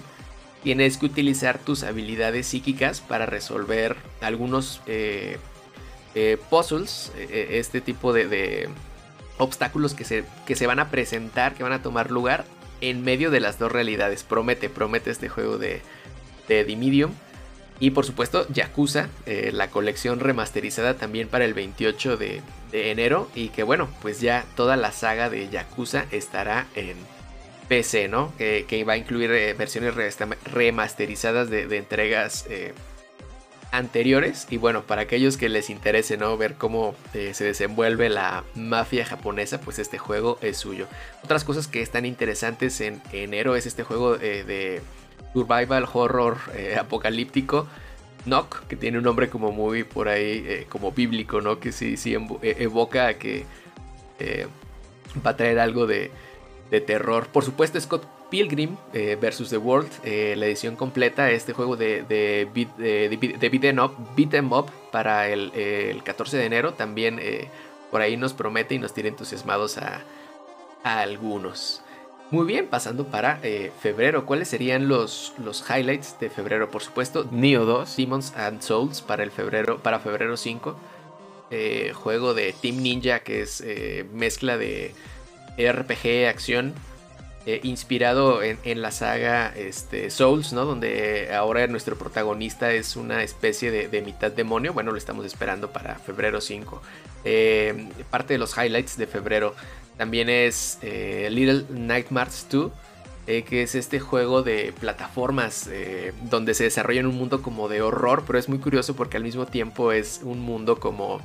tienes 0.65 0.97
que 0.97 1.07
utilizar 1.07 1.59
tus 1.59 1.85
habilidades 1.85 2.47
psíquicas 2.49 3.03
para 3.03 3.27
resolver 3.27 3.97
algunos 4.23 4.81
eh, 4.87 5.37
eh, 6.15 6.39
puzzles, 6.49 7.13
eh, 7.17 7.49
este 7.53 7.83
tipo 7.83 8.15
de, 8.15 8.71
obstáculos 9.37 9.93
que 9.93 10.05
se, 10.05 10.25
que 10.47 10.57
se 10.57 10.67
van 10.67 10.81
a 10.81 10.91
presentar, 10.91 11.55
que 11.55 11.63
van 11.63 11.73
a 11.73 11.83
tomar 11.83 12.11
lugar 12.11 12.47
en 12.81 13.05
medio 13.05 13.31
de 13.31 13.41
las 13.41 13.59
dos 13.59 13.71
realidades. 13.71 14.25
Promete, 14.25 14.71
promete 14.71 15.11
este 15.11 15.29
juego 15.29 15.59
de, 15.59 15.83
de 16.49 16.65
Medium. 16.77 17.13
Y 17.79 17.91
por 17.91 18.07
supuesto, 18.07 18.47
Yakuza, 18.51 19.09
la 19.27 19.69
colección 19.69 20.21
remasterizada 20.21 20.95
también 20.95 21.29
para 21.29 21.45
el 21.45 21.55
28 21.55 22.17
de, 22.17 22.41
de 22.71 22.91
enero 22.93 23.29
y 23.35 23.49
que 23.49 23.65
bueno, 23.65 23.89
pues 24.01 24.21
ya 24.21 24.47
toda 24.55 24.77
la 24.77 24.93
saga 24.93 25.29
de 25.29 25.49
Yakuza 25.51 26.07
estará 26.13 26.69
en 26.77 26.97
PC, 27.69 28.09
¿no? 28.09 28.33
Que, 28.37 28.67
que 28.69 28.85
va 28.85 28.95
a 28.95 28.97
incluir 28.97 29.31
eh, 29.33 29.55
versiones 29.55 29.95
remasterizadas 30.45 31.51
de, 31.51 31.77
entregas 31.77 32.47
eh, 32.49 32.73
anteriores. 33.73 34.47
Y 34.51 34.59
bueno, 34.59 34.83
para 34.83 35.03
aquellos 35.03 35.37
que 35.37 35.49
les 35.49 35.71
interese, 35.71 36.17
¿no? 36.17 36.37
Ver 36.37 36.55
cómo 36.55 36.95
eh, 37.15 37.33
se 37.35 37.45
desenvuelve 37.45 38.09
la 38.09 38.45
mafia 38.55 39.05
japonesa, 39.05 39.61
pues 39.61 39.79
este 39.79 39.99
juego 39.99 40.39
es 40.43 40.57
suyo. 40.57 40.87
Otras 41.23 41.45
cosas 41.45 41.67
que 41.67 41.83
están 41.83 42.07
interesantes 42.07 42.81
en 42.81 43.03
enero 43.13 43.57
es 43.57 43.67
este 43.67 43.83
juego 43.83 44.17
de 44.17 44.81
survival 45.33 45.87
horror 45.93 46.39
apocalíptico. 46.79 47.67
Knock, 48.25 48.67
que 48.69 48.77
tiene 48.77 48.97
un 48.97 49.05
nombre 49.05 49.29
como 49.29 49.53
muy 49.53 49.85
por 49.85 50.09
ahí, 50.09 50.65
como 50.71 50.93
bíblico, 50.93 51.43
¿no? 51.43 51.61
Que 51.61 51.73
sí, 51.73 51.99
sí 51.99 52.17
evoca 52.43 53.09
a 53.09 53.15
que 53.15 53.45
va 55.25 55.33
a 55.33 55.37
traer 55.37 55.59
algo 55.59 55.87
de, 55.87 56.11
de 56.75 56.81
terror. 56.81 57.29
Por 57.29 57.45
supuesto, 57.45 57.81
Scott 57.81 58.05
Pilgrim 58.31 58.77
eh, 58.93 59.17
versus 59.21 59.51
The 59.51 59.59
World, 59.59 59.91
eh, 60.03 60.35
la 60.37 60.47
edición 60.47 60.75
completa, 60.75 61.31
este 61.31 61.53
juego 61.53 61.77
de, 61.77 62.03
de, 62.03 62.49
beat, 62.53 62.77
de, 62.77 63.69
em 63.69 63.79
up, 63.79 63.95
beat 64.17 64.35
em 64.35 64.53
up 64.53 64.71
para 64.91 65.29
el, 65.29 66.03
14 66.03 66.37
de 66.37 66.45
enero, 66.45 66.75
también 66.75 67.19
eh, 67.21 67.49
por 67.93 68.01
ahí 68.01 68.17
nos 68.17 68.33
promete 68.33 68.75
y 68.75 68.79
nos 68.81 68.93
tiene 68.93 69.11
entusiasmados 69.11 69.79
a, 69.79 70.03
algunos. 70.83 71.81
Muy 72.31 72.47
bien, 72.47 72.67
pasando 72.67 73.07
para 73.07 73.39
febrero. 73.81 74.27
¿Cuáles 74.27 74.49
serían 74.49 74.89
los, 74.89 75.33
los 75.43 75.65
highlights 75.71 76.19
de 76.19 76.29
febrero? 76.29 76.71
Por 76.71 76.83
supuesto, 76.83 77.27
Neo 77.31 77.65
2, 77.65 77.97
Demons 77.97 78.35
and 78.37 78.61
Souls 78.61 79.01
para, 79.01 79.23
el 79.23 79.31
febrero, 79.31 79.79
para 79.79 80.01
febrero 80.01 80.37
5. 80.37 80.77
juego 81.95 82.35
de 82.35 82.53
Team 82.53 82.83
Ninja 82.83 83.21
que 83.21 83.43
es 83.43 83.65
mezcla 84.13 84.59
de 84.59 84.95
RPG 85.59 86.27
acción 86.29 86.75
eh, 87.47 87.61
inspirado 87.63 88.43
en, 88.43 88.81
la 88.81 88.91
saga 88.91 89.53
este, 89.55 90.09
Souls, 90.09 90.55
¿no? 90.55 90.65
Donde 90.65 91.29
ahora 91.35 91.67
nuestro 91.67 91.95
protagonista 91.95 92.73
es 92.73 92.97
una 92.97 93.23
especie 93.23 93.71
de, 93.71 94.01
mitad 94.01 94.33
demonio. 94.33 94.73
Bueno, 94.73 94.93
lo 94.93 94.97
estamos 94.97 95.27
esperando 95.27 95.71
para 95.71 95.97
febrero 95.97 96.41
5. 96.41 96.81
Eh, 97.27 97.89
parte 98.09 98.33
de 98.33 98.39
los 98.39 98.57
highlights 98.57 98.97
de 98.97 99.07
febrero 99.07 99.55
también 99.99 100.31
es 100.31 100.79
eh, 100.81 101.29
Little 101.31 101.67
Nightmares 101.69 102.47
2. 102.51 102.73
que 103.27 103.63
es 103.63 103.75
este 103.75 104.01
juego 104.01 104.43
de 104.43 104.73
plataformas 104.81 105.69
donde 106.31 106.55
se 106.55 106.65
desarrolla 106.65 107.01
en 107.01 107.07
un 107.07 107.17
mundo 107.17 107.43
como 107.43 107.69
de 107.69 107.83
horror, 107.83 108.25
pero 108.27 108.39
es 108.39 108.49
muy 108.49 108.59
curioso 108.59 108.97
porque 108.97 109.19
al 109.19 109.23
mismo 109.23 109.45
tiempo 109.45 109.93
es 109.93 110.21
un 110.23 110.41
mundo 110.41 110.81
como, 110.81 111.21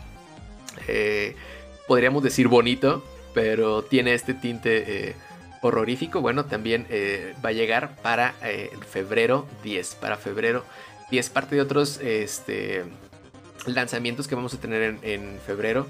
podríamos 1.87 2.23
decir, 2.23 2.49
bonito, 2.49 3.03
pero 3.33 3.83
tiene 3.83 4.13
este 4.13 4.33
tinte 4.33 5.09
eh, 5.09 5.15
horrorífico. 5.61 6.21
Bueno, 6.21 6.45
también 6.45 6.85
eh, 6.89 7.33
va 7.43 7.49
a 7.49 7.53
llegar 7.53 7.95
para 8.01 8.35
eh, 8.43 8.71
febrero 8.89 9.47
10. 9.63 9.95
Para 9.95 10.17
febrero 10.17 10.65
10, 11.11 11.29
parte 11.29 11.55
de 11.55 11.61
otros 11.61 11.99
este, 11.99 12.85
lanzamientos 13.65 14.27
que 14.27 14.35
vamos 14.35 14.53
a 14.53 14.59
tener 14.59 14.97
en, 15.01 15.39
febrero. 15.45 15.87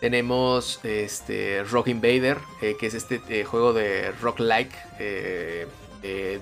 Tenemos 0.00 0.80
este, 0.82 1.64
Rock 1.64 1.88
Invader, 1.88 2.38
que 2.60 2.86
es 2.86 2.92
este 2.92 3.44
juego 3.44 3.72
de 3.72 4.12
rock-like, 4.20 4.76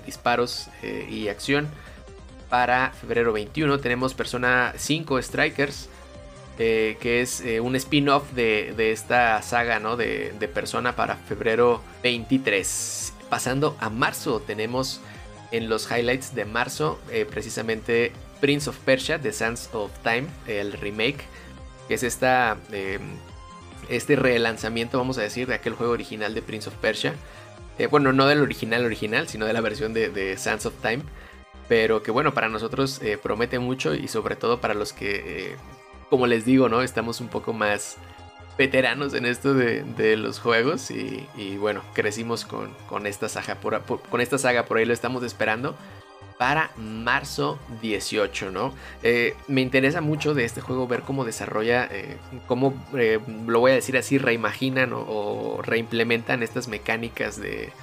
disparos 0.05 0.67
y 1.09 1.29
acción. 1.29 1.69
Para 2.49 2.91
febrero 2.91 3.33
21 3.33 3.79
tenemos 3.79 4.13
Persona 4.13 4.73
5 4.75 5.21
Strikers. 5.21 5.89
Eh, 6.57 6.95
que 7.01 7.21
es 7.21 7.41
eh, 7.41 7.59
un 7.59 7.75
spin-off 7.75 8.31
de, 8.31 8.91
esta 8.91 9.41
saga 9.41 9.79
¿no? 9.79 9.97
de, 9.97 10.49
Persona 10.53 10.95
para 10.95 11.17
febrero 11.17 11.81
23. 12.01 13.13
Pasando 13.29 13.75
a 13.79 13.89
marzo, 13.89 14.39
tenemos 14.39 15.01
en 15.51 15.67
los 15.67 15.91
highlights 15.91 16.33
de 16.33 16.45
marzo 16.45 16.99
eh, 17.11 17.25
precisamente 17.29 18.13
Prince 18.39 18.69
of 18.69 18.77
Persia, 18.79 19.19
The 19.19 19.33
Sands 19.33 19.69
of 19.73 19.91
Time, 20.01 20.27
el 20.47 20.73
remake, 20.73 21.25
que 21.89 21.95
es 21.95 22.03
esta, 22.03 22.57
este 23.89 24.15
relanzamiento, 24.15 24.97
vamos 24.97 25.17
a 25.17 25.21
decir, 25.21 25.47
de 25.47 25.55
aquel 25.55 25.73
juego 25.73 25.91
original 25.91 26.33
de 26.33 26.41
Prince 26.41 26.69
of 26.69 26.75
Persia. 26.75 27.15
bueno, 27.89 28.13
no 28.13 28.27
del 28.27 28.41
original 28.41 28.85
original, 28.85 29.27
sino 29.27 29.45
de 29.45 29.53
la 29.53 29.61
versión 29.61 29.93
de, 29.93 30.09
de 30.09 30.37
Sands 30.37 30.65
of 30.67 30.75
Time 30.81 31.03
pero 31.67 32.03
que 32.03 32.11
bueno, 32.11 32.31
para 32.35 32.47
nosotros 32.47 33.01
promete 33.23 33.57
mucho 33.57 33.95
y 33.95 34.07
sobre 34.07 34.35
todo 34.35 34.61
para 34.61 34.75
los 34.75 34.93
que 34.93 35.55
como 36.15 36.27
les 36.27 36.45
digo, 36.45 36.69
¿no? 36.69 36.81
Estamos 36.81 37.19
un 37.19 37.27
poco 37.27 37.51
más 37.51 37.97
veteranos 38.57 39.13
en 39.13 39.25
esto 39.25 39.53
de, 39.53 40.15
los 40.15 40.39
juegos 40.39 40.89
y, 40.89 41.57
bueno, 41.57 41.81
crecimos 41.93 42.45
con, 42.45 43.05
esta 43.05 43.27
saga 43.27 43.55
por, 43.55 43.81
con 43.81 44.21
esta 44.21 44.37
saga, 44.37 44.63
por 44.63 44.77
ahí 44.77 44.85
lo 44.85 44.93
estamos 44.93 45.23
esperando 45.23 45.75
para 46.37 46.71
marzo 46.77 47.59
18, 47.81 48.49
¿no? 48.51 48.73
Eh, 49.03 49.35
me 49.49 49.59
interesa 49.59 49.99
mucho 49.99 50.33
de 50.33 50.45
este 50.45 50.61
juego 50.61 50.87
ver 50.87 51.01
cómo 51.01 51.25
desarrolla, 51.25 51.85
eh, 51.91 52.15
cómo, 52.47 52.81
eh, 52.97 53.19
lo 53.45 53.59
voy 53.59 53.73
a 53.73 53.75
decir 53.75 53.97
así, 53.97 54.17
reimaginan 54.17 54.93
o 54.93 55.59
reimplementan 55.63 56.43
estas 56.43 56.69
mecánicas 56.69 57.41
de, 57.41 57.73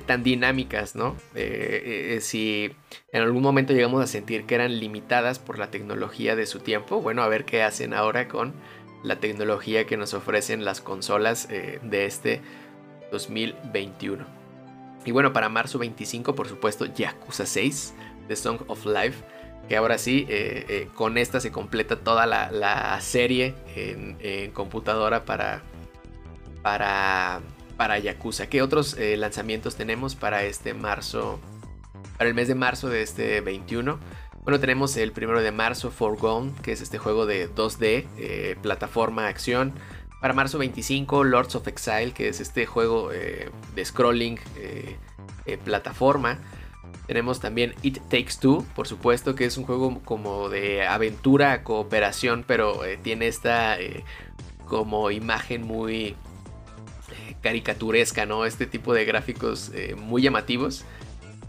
tan 0.00 0.22
dinámicas, 0.22 0.94
¿no? 0.94 1.16
Eh, 1.34 2.14
eh, 2.16 2.20
si 2.20 2.72
en 3.12 3.22
algún 3.22 3.42
momento 3.42 3.72
llegamos 3.72 4.02
a 4.02 4.06
sentir 4.06 4.44
que 4.44 4.54
eran 4.54 4.78
limitadas 4.78 5.38
por 5.38 5.58
la 5.58 5.70
tecnología 5.70 6.36
de 6.36 6.46
su 6.46 6.60
tiempo, 6.60 7.00
bueno, 7.00 7.22
a 7.22 7.28
ver 7.28 7.44
qué 7.44 7.62
hacen 7.62 7.92
ahora 7.92 8.28
con 8.28 8.54
la 9.04 9.16
tecnología 9.16 9.84
que 9.84 9.96
nos 9.96 10.14
ofrecen 10.14 10.64
las 10.64 10.80
consolas 10.80 11.48
de 11.48 12.06
este 12.06 12.40
2021. 13.10 14.24
Y 15.04 15.10
bueno, 15.10 15.32
para 15.32 15.48
marzo 15.48 15.78
25, 15.78 16.34
por 16.36 16.48
supuesto, 16.48 16.86
Yakuza 16.86 17.44
6, 17.44 17.94
The 18.28 18.36
Song 18.36 18.60
of 18.68 18.86
Life, 18.86 19.24
que 19.68 19.76
ahora 19.76 19.98
sí, 19.98 20.28
con 20.94 21.18
esta 21.18 21.40
se 21.40 21.50
completa 21.50 21.96
toda 21.96 22.26
la, 22.26 22.98
serie 23.00 23.56
en, 23.74 24.16
en 24.20 24.52
computadora 24.52 25.24
para, 25.24 25.62
para 26.62 27.42
para 27.82 27.98
Yakuza. 27.98 28.46
¿Qué 28.46 28.62
otros 28.62 28.94
eh, 28.96 29.16
lanzamientos 29.16 29.74
tenemos 29.74 30.14
para 30.14 30.44
este 30.44 30.72
marzo? 30.72 31.40
Para 32.16 32.30
el 32.30 32.34
mes 32.36 32.46
de 32.46 32.54
marzo 32.54 32.88
de 32.88 33.02
este 33.02 33.40
21. 33.40 33.98
Bueno, 34.44 34.60
tenemos 34.60 34.96
el 34.96 35.10
primero 35.10 35.42
de 35.42 35.50
marzo, 35.50 35.90
Forgone, 35.90 36.52
que 36.62 36.70
es 36.70 36.80
este 36.80 36.98
juego 36.98 37.26
de 37.26 37.52
2D, 37.52 38.06
eh, 38.18 38.56
plataforma, 38.62 39.26
acción. 39.26 39.72
Para 40.20 40.32
marzo 40.32 40.58
25, 40.58 41.24
Lords 41.24 41.56
of 41.56 41.66
Exile, 41.66 42.12
que 42.12 42.28
es 42.28 42.38
este 42.38 42.66
juego 42.66 43.10
eh, 43.10 43.50
de 43.74 43.84
scrolling, 43.84 44.38
plataforma. 45.64 46.38
Tenemos 47.08 47.40
también 47.40 47.74
It 47.82 47.98
Takes 48.02 48.34
Two, 48.40 48.64
por 48.76 48.86
supuesto, 48.86 49.34
que 49.34 49.44
es 49.44 49.56
un 49.56 49.64
juego 49.64 50.00
como 50.04 50.48
de 50.50 50.86
aventura, 50.86 51.64
cooperación, 51.64 52.44
pero 52.46 52.80
tiene 53.02 53.26
esta 53.26 53.76
como 54.68 55.10
imagen 55.10 55.66
muy 55.66 56.14
caricaturesca, 57.42 58.24
¿no? 58.24 58.46
Este 58.46 58.66
tipo 58.66 58.94
de 58.94 59.04
gráficos 59.04 59.70
eh, 59.74 59.94
muy 59.96 60.22
llamativos 60.22 60.84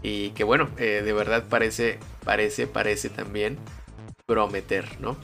y 0.02 0.30
que 0.30 0.44
bueno, 0.44 0.68
eh, 0.76 1.02
de 1.04 1.12
verdad 1.12 1.44
parece, 1.48 1.98
parece, 2.24 2.66
parece 2.66 3.08
también 3.08 3.56
prometer, 4.26 5.00
¿no? 5.00 5.16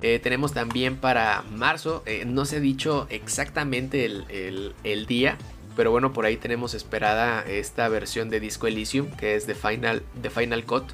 Eh, 0.00 0.18
tenemos 0.20 0.52
también 0.52 0.96
para 0.96 1.42
marzo, 1.42 2.02
no 2.26 2.44
se 2.44 2.56
ha 2.56 2.60
dicho 2.60 3.06
exactamente 3.08 4.04
el, 4.04 5.06
día, 5.06 5.38
pero 5.76 5.92
bueno, 5.92 6.12
por 6.12 6.26
ahí 6.26 6.36
tenemos 6.36 6.74
esperada 6.74 7.44
esta 7.46 7.88
versión 7.88 8.28
de 8.28 8.40
Disco 8.40 8.66
Elysium, 8.66 9.06
que 9.12 9.36
es 9.36 9.46
de 9.46 9.54
Final, 9.54 10.02
de 10.20 10.28
Final 10.30 10.64
Cut, 10.64 10.86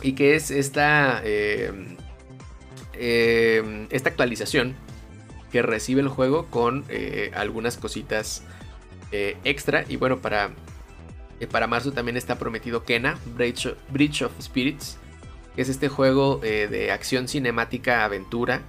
y 0.00 0.14
que 0.14 0.36
es 0.36 0.50
esta, 0.50 1.22
esta 2.94 4.08
actualización 4.08 4.74
que 5.52 5.62
recibe 5.62 6.00
el 6.00 6.08
juego 6.08 6.46
con 6.46 6.84
eh, 6.88 7.30
algunas 7.34 7.76
cositas 7.76 8.42
eh, 9.12 9.36
extra. 9.44 9.84
Y 9.88 9.96
bueno, 9.96 10.20
para, 10.20 10.50
eh, 11.38 11.46
para 11.46 11.66
marzo 11.66 11.92
también 11.92 12.16
está 12.16 12.38
prometido 12.38 12.84
Kena, 12.84 13.18
Bridge, 13.36 14.22
of 14.22 14.32
Spirits, 14.40 14.96
que 15.54 15.62
es 15.62 15.68
este 15.68 15.88
juego 15.88 16.38
de 16.38 16.90
acción 16.90 17.28
cinemática 17.28 18.04
aventura. 18.04 18.62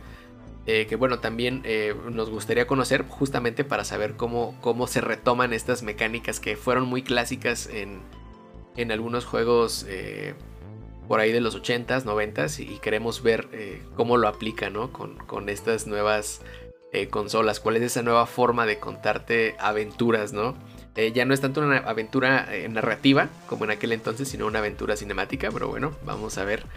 que 0.66 0.96
bueno, 0.98 1.20
también 1.20 1.63
nos 2.12 2.30
gustaría 2.30 2.68
conocer 2.68 3.06
justamente 3.08 3.63
para 3.63 3.86
saber 3.86 4.16
cómo, 4.16 4.54
cómo 4.60 4.88
se 4.88 5.00
retoman 5.00 5.54
estas 5.54 5.82
mecánicas 5.82 6.42
que 6.42 6.58
fueron 6.58 6.86
muy 6.86 7.02
clásicas 7.02 7.68
en, 7.68 8.02
en 8.75 8.92
algunos 8.92 9.24
juegos 9.24 9.86
por 11.08 11.22
ahí 11.22 11.32
de 11.32 11.40
los 11.40 11.62
80s, 11.62 12.04
90s 12.04 12.60
y 12.60 12.80
queremos 12.80 13.24
ver 13.24 13.48
cómo 13.96 14.18
lo 14.18 14.28
aplica 14.28 14.70
¿no? 14.70 14.92
con, 14.92 15.16
con 15.20 15.48
estas 15.48 15.88
nuevas 15.88 16.42
eh, 16.94 17.08
consolas, 17.08 17.60
cuál 17.60 17.78
es 17.78 17.82
esa 17.82 18.04
nueva 18.04 18.28
forma 18.28 18.68
de 18.68 18.78
contarte 18.78 19.56
aventuras, 19.60 20.32
¿no? 20.32 20.56
Eh, 20.96 21.12
ya 21.12 21.26
no 21.26 21.34
es 21.34 21.42
tanto 21.42 21.62
una 21.62 21.78
aventura 21.78 22.48
eh, 22.54 22.70
narrativa 22.70 23.30
como 23.48 23.66
en 23.66 23.72
aquel 23.72 23.94
entonces, 23.94 24.30
sino 24.30 24.46
una 24.46 24.60
aventura 24.60 24.96
cinemática, 24.96 25.50
pero 25.52 25.68
bueno, 25.68 25.98
vamos 26.06 26.38
a 26.38 26.46
ver 26.46 26.68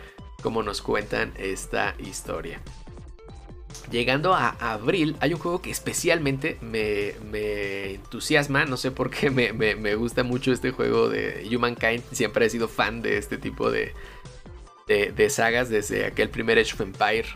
cómo 0.43 0.63
nos 0.63 0.81
cuentan 0.81 1.35
esta 1.37 1.95
historia. 1.99 2.63
Llegando 3.91 4.33
a 4.33 4.57
abril, 4.59 5.17
hay 5.21 5.35
un 5.35 5.39
juego 5.39 5.61
que 5.61 5.71
especialmente 5.71 6.57
me, 6.63 7.91
entusiasma. 7.91 8.65
No 8.65 8.79
sé 8.79 8.91
por 8.91 9.11
qué 9.11 9.31
me, 9.31 9.95
gusta 9.97 10.23
mucho 10.23 10.51
este 10.51 10.71
juego 10.71 11.11
de 11.11 11.47
Humankind. 11.55 12.03
Siempre 12.11 12.47
he 12.47 12.51
sido 12.51 12.69
fan 12.69 13.03
de 13.03 13.19
este 13.19 13.37
tipo 13.37 13.71
de, 13.71 13.93
de, 14.87 15.31
sagas 15.31 15.69
desde 15.69 16.07
aquel 16.07 16.31
primer 16.31 16.59
Age 16.59 16.75
of 16.75 16.81
Empire. 16.81 17.27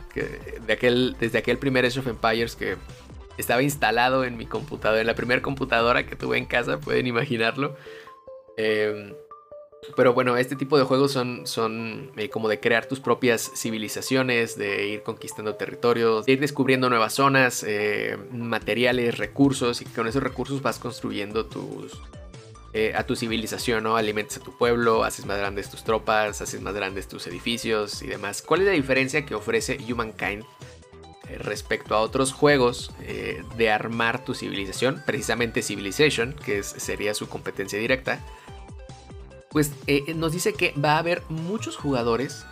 de 0.66 0.72
aquel, 0.72 1.16
desde 1.18 1.38
aquel 1.38 1.58
primer 1.58 1.84
Age 1.84 2.00
of 2.00 2.06
Empires 2.06 2.54
que 2.54 2.76
estaba 3.36 3.62
instalado 3.62 4.24
en 4.24 4.36
mi 4.36 4.46
computadora, 4.46 5.00
en 5.00 5.06
la 5.06 5.14
primera 5.14 5.42
computadora 5.42 6.06
que 6.06 6.16
tuve 6.16 6.38
en 6.38 6.46
casa, 6.46 6.78
pueden 6.78 7.06
imaginarlo. 7.06 7.76
Eh, 8.56 9.14
pero 9.96 10.12
bueno, 10.12 10.36
este 10.36 10.56
tipo 10.56 10.78
de 10.78 10.84
juegos 10.84 11.12
son, 11.12 11.46
son 11.46 12.12
eh, 12.16 12.28
como 12.28 12.48
de 12.48 12.60
crear 12.60 12.86
tus 12.86 13.00
propias 13.00 13.50
civilizaciones, 13.56 14.56
de 14.56 14.86
ir 14.88 15.02
conquistando 15.02 15.54
territorios, 15.54 16.26
de 16.26 16.32
ir 16.32 16.40
descubriendo 16.40 16.90
nuevas 16.90 17.14
zonas, 17.14 17.64
eh, 17.66 18.16
materiales, 18.30 19.18
recursos, 19.18 19.80
y 19.80 19.86
con 19.86 20.06
esos 20.06 20.22
recursos 20.22 20.62
vas 20.62 20.78
construyendo 20.78 21.46
tus, 21.46 21.98
eh, 22.72 22.92
a 22.94 23.04
tu 23.04 23.16
civilización, 23.16 23.84
¿no? 23.84 23.96
Alimentas 23.96 24.38
a 24.38 24.40
tu 24.40 24.56
pueblo, 24.56 25.04
haces 25.04 25.26
más 25.26 25.38
grandes 25.38 25.70
tus 25.70 25.84
tropas, 25.84 26.40
haces 26.40 26.60
más 26.60 26.74
grandes 26.74 27.08
tus 27.08 27.26
edificios 27.26 28.02
y 28.02 28.06
demás. 28.06 28.42
¿Cuál 28.42 28.60
es 28.60 28.66
la 28.66 28.72
diferencia 28.72 29.26
que 29.26 29.34
ofrece 29.34 29.78
Humankind 29.88 30.44
respecto 31.38 31.94
a 31.94 32.00
otros 32.00 32.32
juegos 32.32 32.92
de 33.56 33.70
armar 33.70 34.24
tu 34.24 34.34
civilización? 34.34 35.02
Precisamente 35.06 35.62
Civilization, 35.62 36.34
que 36.44 36.62
sería 36.62 37.14
su 37.14 37.28
competencia 37.28 37.78
directa 37.78 38.20
pues 39.50 39.72
eh, 39.86 40.04
eh, 40.06 40.14
nos 40.14 40.32
dice 40.32 40.54
que 40.54 40.72
va 40.72 40.94
a 40.94 40.98
haber 40.98 41.22
muchos 41.28 41.76
jugadores. 41.76 42.46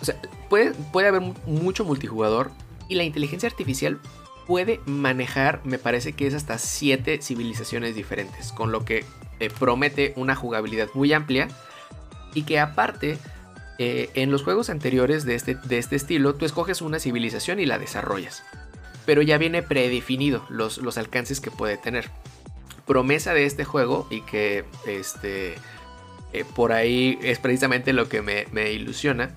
O 0.00 0.04
sea, 0.04 0.20
puede, 0.48 0.72
puede 0.92 1.08
haber 1.08 1.22
mucho 1.46 1.84
multijugador 1.84 2.50
y 2.88 2.94
la 2.94 3.04
inteligencia 3.04 3.48
artificial 3.48 4.00
puede 4.46 4.80
manejar, 4.86 5.60
me 5.64 5.78
parece 5.78 6.12
que 6.12 6.26
es 6.26 6.34
hasta 6.34 6.56
7 6.58 7.20
civilizaciones 7.20 7.94
diferentes, 7.94 8.52
con 8.52 8.72
lo 8.72 8.84
que 8.84 9.04
eh, 9.40 9.50
promete 9.50 10.12
una 10.16 10.34
jugabilidad 10.34 10.88
muy 10.94 11.12
amplia 11.12 11.48
y 12.34 12.42
que 12.42 12.60
aparte 12.60 13.18
en 13.80 14.32
los 14.32 14.42
juegos 14.42 14.70
anteriores 14.70 15.24
de 15.24 15.36
este, 15.36 15.54
de 15.54 15.78
este 15.78 15.94
estilo 15.94 16.34
tú 16.34 16.44
escoges 16.44 16.82
una 16.82 16.98
civilización 16.98 17.60
y 17.60 17.64
la 17.64 17.78
desarrollas, 17.78 18.42
pero 19.06 19.22
ya 19.22 19.38
viene 19.38 19.62
predefinido 19.62 20.44
los, 20.48 20.78
los 20.78 20.98
alcances 20.98 21.40
que 21.40 21.52
puede 21.52 21.76
tener. 21.76 22.10
Promesa 22.88 23.34
de 23.34 23.44
este 23.44 23.64
juego 23.64 24.08
y 24.10 24.22
que 24.22 24.64
este 24.84 25.54
eh, 26.32 26.44
por 26.54 26.72
ahí 26.72 27.18
es 27.22 27.38
precisamente 27.38 27.92
lo 27.92 28.08
que 28.08 28.22
me, 28.22 28.72
ilusiona. 28.72 29.30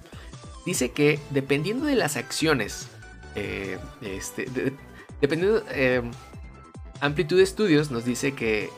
Dice 0.66 0.92
que 0.92 1.20
dependiendo 1.30 1.86
de 1.86 1.96
las 1.96 2.18
acciones, 2.18 2.88
eh, 3.36 3.78
este, 4.02 4.48
dependiendo... 5.22 5.64
Eh, 5.70 6.02
Amplitude 7.00 7.44
Studios 7.48 7.90
nos 7.90 8.06
dice 8.06 8.34
que 8.34 8.70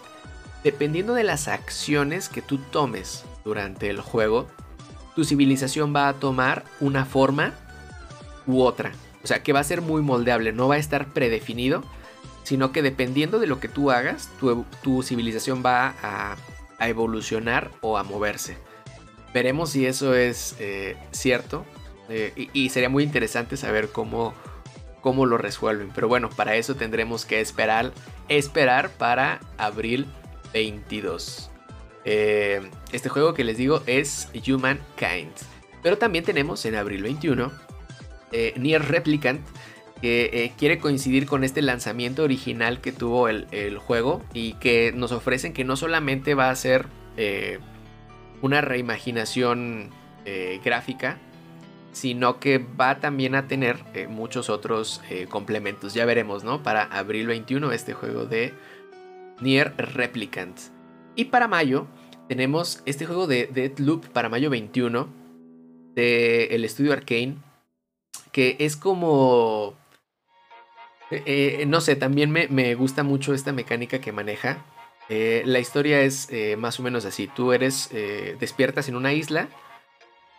dependiendo 0.63 1.13
de 1.13 1.23
las 1.23 1.47
acciones 1.47 2.29
que 2.29 2.41
tú 2.41 2.57
tomes 2.57 3.25
durante 3.43 3.89
el 3.89 4.01
juego, 4.01 4.47
tu 5.15 5.23
civilización 5.23 5.95
va 5.95 6.07
a 6.07 6.13
tomar 6.13 6.63
una 6.79 7.05
forma 7.05 7.53
u 8.47 8.61
otra. 8.61 8.91
O 9.23 9.27
sea, 9.27 9.43
que 9.43 9.53
va 9.53 9.59
a 9.59 9.63
ser 9.63 9.81
muy 9.81 10.01
moldeable, 10.01 10.51
no 10.51 10.67
va 10.67 10.75
a 10.75 10.79
estar 10.79 11.07
predefinido, 11.07 11.83
sino 12.43 12.71
que 12.71 12.81
dependiendo 12.81 13.39
de 13.39 13.47
lo 13.47 13.59
que 13.59 13.69
tú 13.69 13.91
hagas, 13.91 14.29
tu 14.81 15.03
civilización 15.03 15.63
va 15.65 15.95
a 16.01 16.37
evolucionar 16.89 17.71
o 17.81 17.97
a 17.97 18.03
moverse. 18.03 18.57
Veremos 19.33 19.71
si 19.71 19.85
eso 19.85 20.13
es 20.13 20.55
eh, 20.59 20.95
cierto 21.11 21.65
eh, 22.09 22.49
y, 22.53 22.69
sería 22.69 22.89
muy 22.89 23.03
interesante 23.03 23.57
saber 23.57 23.89
cómo, 23.89 24.33
cómo 25.01 25.25
lo 25.25 25.37
resuelven. 25.37 25.91
Pero 25.93 26.07
bueno, 26.07 26.29
para 26.29 26.55
eso 26.55 26.75
tendremos 26.75 27.25
que 27.25 27.41
esperar, 27.41 27.91
esperar 28.29 28.89
para 28.91 29.39
abril 29.57 30.07
22. 30.53 31.49
Eh, 32.05 32.61
este 32.91 33.09
juego 33.09 33.33
que 33.33 33.43
les 33.43 33.57
digo 33.57 33.81
es 33.85 34.29
Humankind. 34.47 35.33
Pero 35.81 35.97
también 35.97 36.23
tenemos 36.23 36.65
en 36.65 36.75
abril 36.75 37.03
21 37.03 37.51
Nier 38.57 38.81
Replicant 38.83 39.41
que 40.03 40.51
quiere 40.57 40.79
coincidir 40.79 41.25
con 41.27 41.45
este 41.45 41.61
lanzamiento 41.61 42.23
original 42.23 42.81
que 42.81 42.91
tuvo 42.91 43.29
el, 43.29 43.77
juego 43.77 44.21
y 44.33 44.53
que 44.55 44.91
nos 44.93 45.13
ofrecen 45.13 45.53
que 45.53 45.63
no 45.63 45.77
solamente 45.77 46.35
va 46.35 46.49
a 46.49 46.55
ser 46.57 46.87
eh, 47.15 47.59
una 48.41 48.59
reimaginación 48.59 49.91
eh, 50.25 50.59
gráfica, 50.61 51.19
sino 51.93 52.41
que 52.41 52.57
va 52.57 52.99
también 52.99 53.33
a 53.33 53.47
tener 53.47 53.77
eh, 53.93 54.07
muchos 54.07 54.49
otros 54.49 55.01
complementos. 55.29 55.93
Ya 55.93 56.03
veremos, 56.03 56.43
¿no? 56.43 56.63
Para 56.63 56.83
abril 56.83 57.27
21 57.27 57.71
este 57.71 57.93
juego 57.93 58.25
de 58.25 58.53
Nier 59.41 59.73
Replicant. 59.77 60.59
Y 61.15 61.25
para 61.25 61.47
mayo 61.47 61.87
tenemos 62.27 62.81
este 62.85 63.05
juego 63.05 63.27
de 63.27 63.47
Deadloop 63.47 64.07
para 64.07 64.29
mayo 64.29 64.49
21 64.49 65.07
del 65.95 66.51
el 66.51 66.65
estudio 66.65 66.93
Arcane, 66.93 67.37
que 68.31 68.55
es 68.59 68.75
como 68.75 69.75
eh, 71.13 71.59
eh, 71.61 71.65
no 71.67 71.79
sé, 71.79 71.95
también 71.95 72.31
me, 72.31 72.75
gusta 72.75 73.03
mucho 73.03 73.33
esta 73.33 73.51
mecánica 73.51 73.99
que 73.99 74.11
maneja. 74.11 74.65
Eh, 75.09 75.43
la 75.45 75.59
historia 75.59 76.01
es 76.01 76.29
más 76.57 76.79
o 76.79 76.83
menos 76.83 77.05
así. 77.05 77.27
Tú 77.27 77.53
eres, 77.53 77.89
despiertas 78.39 78.89
en 78.89 78.95
una 78.95 79.13
isla, 79.13 79.49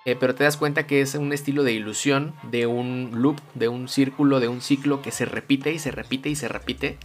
pero 0.05 0.35
te 0.35 0.45
das 0.45 0.57
cuenta 0.57 0.87
que 0.87 1.01
es 1.01 1.15
un 1.15 1.33
estilo 1.33 1.63
de 1.63 1.73
ilusión, 1.73 2.35
de 2.51 2.67
un 2.67 3.11
loop, 3.15 3.41
de 3.55 3.69
un 3.69 3.89
círculo, 3.89 4.41
de 4.41 4.49
un 4.49 4.61
ciclo 4.61 5.01
que 5.01 5.13
se 5.13 5.25
repite 5.25 5.73
y 5.73 5.79
se 5.79 5.91
repite 5.91 6.29
y 6.29 6.37
se 6.37 6.49
repite. 6.49 6.99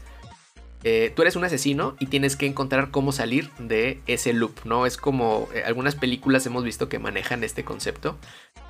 Tú 0.81 1.21
eres 1.21 1.35
un 1.35 1.43
asesino 1.43 1.95
y 1.99 2.05
tienes 2.07 2.35
que 2.35 2.45
encontrar 2.45 2.91
cómo 2.91 3.11
salir 3.11 3.49
de 3.59 3.99
ese 4.07 4.33
loop, 4.33 4.53
¿no? 4.63 4.85
Es 4.85 4.97
como 4.97 5.49
algunas 5.65 5.95
películas 5.95 6.45
hemos 6.45 6.63
visto 6.63 6.89
que 6.89 6.99
manejan 6.99 7.43
este 7.43 7.63
concepto, 7.63 8.17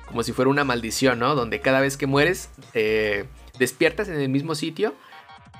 como 0.06 0.22
si 0.22 0.32
fuera 0.32 0.50
una 0.50 0.64
maldición, 0.64 1.20
¿no? 1.20 1.34
Donde 1.34 1.60
cada 1.60 1.80
vez 1.80 1.96
que 1.96 2.06
mueres 2.06 2.50
despiertas 3.58 4.08
en 4.08 4.20
el 4.20 4.28
mismo 4.28 4.54
sitio 4.54 4.94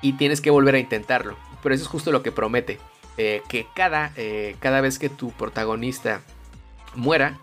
y 0.01 0.13
tienes 0.13 0.41
que 0.41 0.49
volver 0.49 0.75
a 0.75 0.79
intentarlo. 0.79 1.37
Pero 1.63 1.75
eso 1.75 1.83
es 1.83 1.89
justo 1.89 2.11
lo 2.11 2.23
que 2.23 2.31
promete. 2.31 2.79
Eh, 3.17 3.43
que 3.49 3.67
cada, 3.75 4.13
eh, 4.15 4.55
cada 4.59 4.81
vez 4.81 4.97
que 4.97 5.09
tu 5.09 5.31
protagonista 5.31 6.21
muera, 6.95 7.37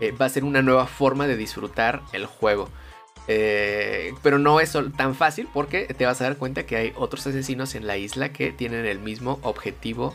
eh, 0.00 0.12
va 0.12 0.26
a 0.26 0.28
ser 0.28 0.44
una 0.44 0.62
nueva 0.62 0.86
forma 0.86 1.26
de 1.26 1.36
disfrutar 1.36 2.02
el 2.12 2.26
juego. 2.26 2.68
Pero 3.26 4.38
no 4.38 4.60
es 4.60 4.76
tan 4.96 5.14
fácil 5.14 5.48
porque 5.52 5.86
te 5.86 6.06
vas 6.06 6.20
a 6.20 6.24
dar 6.24 6.36
cuenta 6.36 6.66
que 6.66 6.76
hay 6.76 6.92
otros 6.96 7.26
asesinos 7.26 7.74
en 7.74 7.86
la 7.86 7.96
isla 7.96 8.32
que 8.32 8.52
tienen 8.52 8.86
el 8.86 8.98
mismo 8.98 9.38
objetivo 9.42 10.14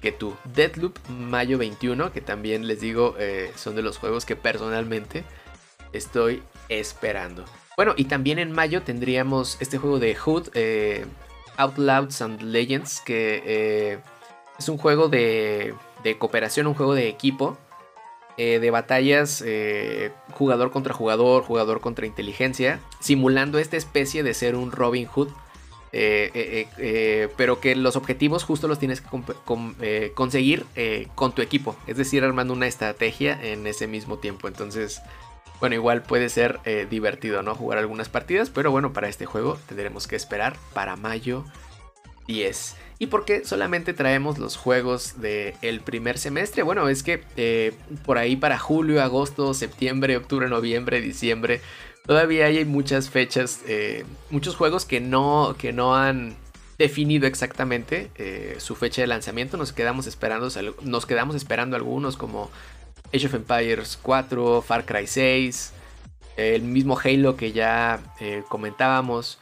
que 0.00 0.12
tú. 0.12 0.36
Deadloop 0.54 0.98
Mayo 1.08 1.58
21, 1.58 2.12
que 2.12 2.20
también 2.20 2.66
les 2.66 2.80
digo 2.80 3.16
son 3.56 3.76
de 3.76 3.82
los 3.82 3.98
juegos 3.98 4.24
que 4.24 4.36
personalmente 4.36 5.24
estoy 5.92 6.42
esperando. 6.68 7.44
Bueno, 7.76 7.94
y 7.96 8.04
también 8.04 8.38
en 8.38 8.52
mayo 8.52 8.82
tendríamos 8.82 9.56
este 9.60 9.78
juego 9.78 9.98
de 9.98 10.14
Hood, 10.14 10.48
eh, 10.54 11.06
and 11.56 12.42
Legends, 12.42 13.00
que 13.00 13.42
eh, 13.46 13.98
es 14.58 14.68
un 14.68 14.76
juego 14.76 15.08
de, 15.08 15.74
cooperación, 16.18 16.66
un 16.66 16.74
juego 16.74 16.94
de 16.94 17.08
equipo, 17.08 17.56
eh, 18.40 18.58
de 18.58 18.70
batallas 18.70 19.44
jugador 20.32 20.70
contra 20.70 20.94
jugador, 20.94 21.42
jugador 21.42 21.80
contra 21.80 22.06
inteligencia, 22.06 22.80
simulando 23.00 23.58
esta 23.58 23.76
especie 23.76 24.22
de 24.22 24.32
ser 24.34 24.54
un 24.56 24.72
Robin 24.72 25.06
Hood. 25.06 25.28
pero 27.36 27.60
que 27.60 27.74
los 27.76 27.96
objetivos 27.96 28.44
justo 28.44 28.68
los 28.68 28.78
tienes 28.78 29.00
que 29.00 30.12
conseguir 30.14 30.64
con 31.14 31.34
tu 31.34 31.42
equipo, 31.42 31.76
es 31.86 31.96
decir, 31.96 32.24
armando 32.24 32.54
una 32.54 32.66
estrategia 32.66 33.38
en 33.42 33.66
ese 33.66 33.86
mismo 33.86 34.18
tiempo. 34.18 34.48
Entonces, 34.48 35.02
bueno, 35.60 35.74
igual 35.74 36.02
puede 36.02 36.30
ser 36.30 36.58
eh, 36.64 36.86
divertido, 36.88 37.42
¿no? 37.42 37.54
Jugar 37.54 37.78
algunas 37.78 38.08
partidas, 38.08 38.48
pero 38.48 38.70
bueno, 38.70 38.94
para 38.94 39.08
este 39.08 39.26
juego 39.26 39.58
tendremos 39.68 40.06
que 40.06 40.16
esperar 40.16 40.56
para 40.72 40.96
mayo 40.96 41.44
10. 42.30 42.76
¿Y 42.98 43.06
por 43.06 43.24
qué 43.24 43.44
solamente 43.44 43.94
traemos 43.94 44.38
los 44.38 44.56
juegos 44.56 45.20
del 45.20 45.80
primer 45.80 46.18
semestre? 46.18 46.62
Bueno, 46.62 46.88
es 46.88 47.02
que 47.02 47.24
eh, 47.36 47.72
por 48.04 48.18
ahí 48.18 48.36
para 48.36 48.58
julio, 48.58 49.02
agosto, 49.02 49.54
septiembre, 49.54 50.16
octubre, 50.16 50.48
noviembre, 50.48 51.00
diciembre, 51.00 51.60
todavía 52.06 52.46
hay 52.46 52.64
muchas 52.64 53.08
fechas, 53.08 53.60
eh, 53.66 54.04
muchos 54.30 54.56
juegos 54.56 54.84
que 54.84 55.00
no, 55.00 55.56
que 55.58 55.72
no 55.72 55.96
han 55.96 56.36
definido 56.78 57.26
exactamente 57.26 58.10
su 58.58 58.74
fecha 58.74 59.02
de 59.02 59.06
lanzamiento. 59.06 59.56
Nos 59.56 59.72
quedamos 59.72 60.06
esperando, 60.06 60.48
nos 60.82 61.06
quedamos 61.06 61.36
esperando 61.36 61.76
algunos 61.76 62.16
como 62.16 62.50
Age 63.12 63.26
of 63.26 63.34
Empires 63.34 63.98
4, 64.02 64.62
Far 64.62 64.86
Cry 64.86 65.06
6, 65.06 65.72
el 66.36 66.62
mismo 66.62 66.98
Halo 66.98 67.36
que 67.36 67.52
ya 67.52 68.00
eh, 68.20 68.42
comentábamos. 68.48 69.38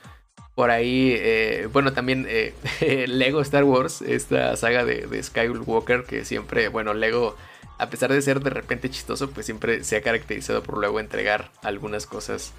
Por 0.58 0.72
ahí, 0.72 1.14
eh, 1.16 1.68
bueno, 1.72 1.92
también 1.92 2.26
eh, 2.28 2.52
Lego 3.06 3.40
Star 3.42 3.62
Wars, 3.62 4.02
esta 4.02 4.56
saga 4.56 4.84
de, 4.84 5.22
Skywalker 5.22 6.02
que 6.02 6.24
siempre, 6.24 6.66
bueno, 6.66 6.94
Lego, 6.94 7.36
a 7.78 7.90
pesar 7.90 8.12
de 8.12 8.20
ser 8.20 8.40
de 8.40 8.50
repente 8.50 8.90
chistoso, 8.90 9.30
pues 9.30 9.46
siempre 9.46 9.84
se 9.84 9.96
ha 9.96 10.02
caracterizado 10.02 10.64
por 10.64 10.78
luego 10.78 10.98
entregar 10.98 11.52
algunas 11.62 12.06
cosas, 12.06 12.54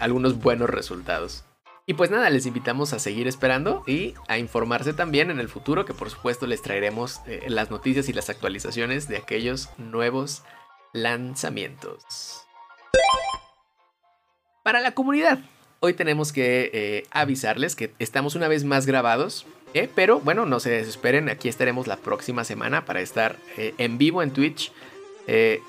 algunos 0.00 0.38
buenos 0.38 0.70
resultados. 0.70 1.44
Y 1.84 1.92
pues 1.92 2.10
nada, 2.10 2.30
les 2.30 2.46
invitamos 2.46 2.94
a 2.94 2.98
seguir 2.98 3.28
esperando 3.28 3.84
y 3.86 4.14
a 4.28 4.38
informarse 4.38 4.94
también 4.94 5.30
en 5.30 5.38
el 5.38 5.50
futuro, 5.50 5.84
que 5.84 5.92
por 5.92 6.08
supuesto 6.08 6.46
les 6.46 6.62
traeremos 6.62 7.20
eh, 7.26 7.44
las 7.48 7.70
noticias 7.70 8.08
y 8.08 8.14
las 8.14 8.30
actualizaciones 8.30 9.08
de 9.08 9.18
aquellos 9.18 9.68
nuevos 9.76 10.42
lanzamientos. 10.94 12.46
Para 14.64 14.80
la 14.80 14.94
comunidad, 14.94 15.40
hoy 15.80 15.94
tenemos 15.94 16.32
que 16.32 16.70
eh, 16.72 17.06
avisarles 17.10 17.76
que 17.76 17.92
estamos 17.98 18.34
una 18.34 18.48
vez 18.48 18.64
más 18.64 18.86
grabados, 18.86 19.46
eh, 19.74 19.88
pero 19.94 20.20
bueno, 20.20 20.46
no 20.46 20.60
se 20.60 20.70
desesperen, 20.70 21.28
aquí 21.28 21.48
estaremos 21.48 21.86
la 21.86 21.96
próxima 21.96 22.44
semana 22.44 22.84
para 22.84 23.00
estar 23.00 23.36
en 23.56 23.98
vivo 23.98 24.22
en 24.22 24.30
Twitch. 24.30 24.72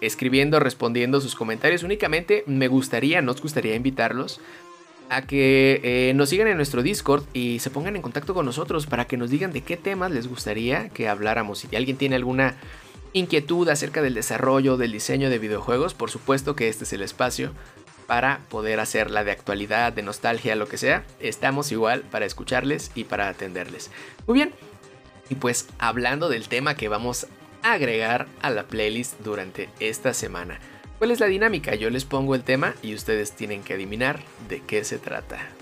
escribiendo, 0.02 0.60
respondiendo 0.60 1.20
sus 1.20 1.34
comentarios. 1.34 1.82
Únicamente 1.82 2.44
me 2.46 2.68
gustaría, 2.68 3.24
nos 3.24 3.42
gustaría 3.42 3.74
invitarlos 3.74 4.40
a 5.10 5.22
que 5.22 5.82
eh, 5.84 6.14
nos 6.14 6.30
sigan 6.30 6.48
en 6.48 6.58
nuestro 6.58 6.84
Discord 6.84 7.24
y 7.34 7.60
se 7.60 7.70
pongan 7.70 7.96
en 7.96 8.02
contacto 8.02 8.34
con 8.34 8.46
nosotros 8.46 8.88
para 8.88 9.06
que 9.06 9.18
nos 9.18 9.30
digan 9.30 9.54
de 9.54 9.62
qué 9.62 9.78
temas 9.78 10.12
les 10.12 10.28
gustaría 10.28 10.90
que 10.90 11.08
habláramos. 11.08 11.60
Si 11.60 11.76
alguien 11.76 11.98
tiene 11.98 12.16
alguna 12.16 12.56
inquietud 13.14 13.70
acerca 13.70 14.02
del 14.02 14.14
desarrollo, 14.14 14.78
del 14.78 14.92
diseño 14.92 15.30
de 15.30 15.40
videojuegos, 15.40 15.94
por 15.94 16.12
supuesto 16.12 16.56
que 16.56 16.68
este 16.68 16.84
es 16.84 16.94
el 16.94 17.02
espacio 17.02 17.52
para 18.08 18.40
poder 18.50 18.80
hacerla 18.80 19.24
de 19.24 19.32
actualidad, 19.32 19.94
de 19.94 20.02
nostalgia, 20.02 20.56
lo 20.56 20.68
que 20.68 20.78
sea. 20.78 21.04
Estamos 21.20 21.72
igual 21.72 22.02
para 22.02 22.26
escucharles 22.26 22.92
y 22.96 23.04
para 23.04 23.28
atenderles. 23.30 23.92
Muy 24.26 24.36
bien, 24.36 24.54
y 25.30 25.36
pues 25.36 25.68
hablando 25.78 26.30
del 26.30 26.48
tema 26.48 26.76
que 26.76 26.88
vamos 26.88 27.28
a 27.62 27.74
agregar 27.74 28.28
a 28.42 28.50
la 28.50 28.64
playlist 28.64 29.20
durante 29.20 29.70
esta 29.80 30.14
semana. 30.14 30.60
¿Cuál 30.98 31.12
es 31.12 31.20
la 31.20 31.28
dinámica? 31.28 31.76
Yo 31.76 31.90
les 31.90 32.06
pongo 32.06 32.34
el 32.34 32.44
tema 32.44 32.74
y 32.82 32.96
ustedes 32.96 33.34
tienen 33.34 33.62
que 33.64 33.74
adivinar 33.74 34.20
de 34.50 34.62
qué 34.62 34.84
se 34.84 34.98
trata. 34.98 35.57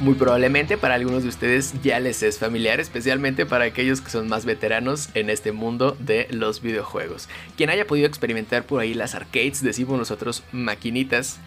Muy 0.00 0.14
probablemente 0.14 0.78
para 0.78 0.94
algunos 0.94 1.24
de 1.24 1.28
ustedes 1.28 1.74
ya 1.82 2.00
les 2.00 2.22
es 2.22 2.38
familiar, 2.38 2.80
especialmente 2.80 3.44
para 3.44 3.66
aquellos 3.66 4.00
que 4.00 4.08
son 4.08 4.28
más 4.28 4.46
veteranos 4.46 5.10
en 5.12 5.28
este 5.28 5.52
mundo 5.52 5.94
de 6.00 6.26
los 6.30 6.62
videojuegos. 6.62 7.28
Quien 7.58 7.68
haya 7.68 7.86
podido 7.86 8.06
experimentar 8.06 8.64
por 8.64 8.80
ahí 8.80 8.94
las 8.94 9.14
arcades, 9.14 9.62
decimos 9.62 9.98
nosotros 9.98 10.42
maquinitas, 10.52 11.38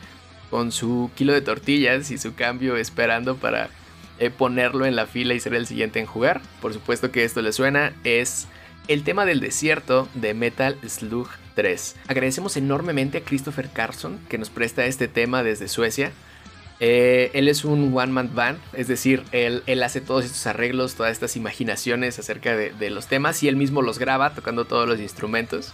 con 0.52 0.72
su 0.72 1.10
kilo 1.16 1.34
de 1.34 1.42
tortillas 1.42 2.12
y 2.12 2.20
su 2.20 2.36
cambio 2.36 2.78
esperando 2.78 3.38
para 3.38 3.72
eh, 4.20 4.30
ponerlo 4.30 4.86
en 4.86 4.96
la 4.96 5.08
fila 5.08 5.34
y 5.34 5.39
ser 5.39 5.56
el 5.56 5.66
siguiente 5.66 6.00
en 6.00 6.06
jugar. 6.06 6.39
Por 6.62 6.76
supuesto 6.76 7.10
que 7.10 7.24
esto 7.24 7.42
le 7.42 7.54
suena, 7.54 7.94
es 8.04 8.48
el 8.88 9.04
tema 9.04 9.26
del 9.26 9.39
desierto 9.39 10.08
de 10.13 10.36
Metal 10.36 10.78
Slug 10.88 11.28
3. 11.56 11.96
Agradecemos 12.08 12.56
enormemente 12.56 13.18
a 13.18 13.22
Christopher 13.22 13.72
Carson 13.74 14.20
que 14.30 14.38
nos 14.38 14.52
presta 14.52 14.86
este 14.86 15.08
tema 15.08 15.42
desde 15.42 15.68
Suecia. 15.68 16.12
Eh, 16.80 17.32
él 17.34 17.48
es 17.48 17.66
un 17.66 17.96
one-man 17.96 18.34
band, 18.34 18.60
es 18.74 18.88
decir, 18.88 19.24
él, 19.32 19.64
hace 19.84 20.02
todos 20.02 20.26
estos 20.26 20.46
arreglos, 20.48 20.96
todas 20.96 21.12
estas 21.12 21.36
imaginaciones 21.36 22.20
acerca 22.20 22.56
de, 22.56 22.90
los 22.90 23.08
temas 23.08 23.42
y 23.44 23.48
él 23.48 23.56
mismo 23.56 23.82
los 23.82 24.00
graba 24.00 24.34
tocando 24.34 24.66
todos 24.66 24.88
los 24.88 25.00
instrumentos. 25.00 25.74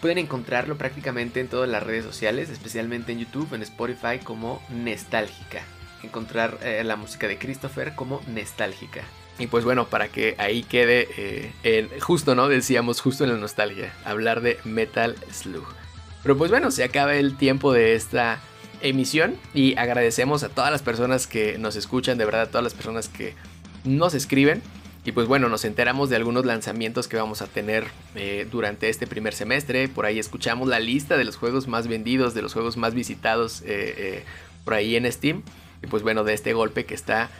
Pueden 0.00 0.18
encontrarlo 0.18 0.76
prácticamente 0.76 1.40
en 1.40 1.48
todas 1.48 1.68
las 1.68 1.82
redes 1.82 2.04
sociales, 2.04 2.50
especialmente 2.50 3.12
en 3.12 3.18
YouTube, 3.18 3.52
en 3.54 3.62
Spotify 3.62 4.18
como 4.22 4.62
Nostálgica. 4.68 5.62
Encontrar 6.02 6.58
eh, 6.62 6.82
la 6.84 6.96
música 6.96 7.26
de 7.26 7.38
Christopher 7.38 7.94
como 7.94 8.22
Nostálgica. 8.28 9.02
Y 9.38 9.48
pues 9.48 9.64
bueno, 9.64 9.86
para 9.86 10.08
que 10.08 10.34
ahí 10.38 10.62
quede 10.62 11.08
eh, 11.62 11.88
justo, 12.00 12.34
¿no? 12.34 12.48
Decíamos 12.48 13.00
justo 13.00 13.24
en 13.24 13.30
la 13.30 13.36
nostalgia, 13.36 13.92
hablar 14.04 14.40
de 14.40 14.58
Metal 14.64 15.14
Slug. 15.30 15.66
Pero 16.22 16.38
pues 16.38 16.50
bueno, 16.50 16.70
se 16.70 16.84
acaba 16.84 17.14
el 17.14 17.36
tiempo 17.36 17.72
de 17.72 17.94
esta 17.94 18.40
emisión 18.80 19.36
y 19.54 19.76
agradecemos 19.76 20.42
a 20.42 20.48
todas 20.48 20.70
las 20.70 20.82
personas 20.82 21.26
que 21.26 21.58
nos 21.58 21.76
escuchan, 21.76 22.18
de 22.18 22.24
verdad, 22.24 22.42
a 22.42 22.46
todas 22.46 22.64
las 22.64 22.74
personas 22.74 23.08
que 23.08 23.34
nos 23.84 24.14
escriben. 24.14 24.62
Y 25.04 25.12
pues 25.12 25.28
bueno, 25.28 25.48
nos 25.48 25.64
enteramos 25.64 26.10
de 26.10 26.16
algunos 26.16 26.44
lanzamientos 26.44 27.06
que 27.06 27.16
vamos 27.16 27.40
a 27.40 27.46
tener 27.46 27.84
eh, 28.16 28.46
durante 28.50 28.88
este 28.88 29.06
primer 29.06 29.34
semestre. 29.34 29.88
Por 29.88 30.04
ahí 30.04 30.18
escuchamos 30.18 30.66
la 30.66 30.80
lista 30.80 31.16
de 31.16 31.24
los 31.24 31.36
juegos 31.36 31.68
más 31.68 31.86
vendidos, 31.86 32.34
de 32.34 32.42
los 32.42 32.52
juegos 32.52 32.76
más 32.76 32.92
visitados 32.92 33.62
eh, 33.62 33.66
eh, 33.68 34.24
por 34.64 34.74
ahí 34.74 34.96
en 34.96 35.10
Steam. 35.12 35.42
Y 35.82 35.86
pues 35.86 36.02
bueno, 36.02 36.24
de 36.24 36.34
este 36.34 36.54
golpe 36.54 36.86
que 36.86 36.94
está 36.94 37.30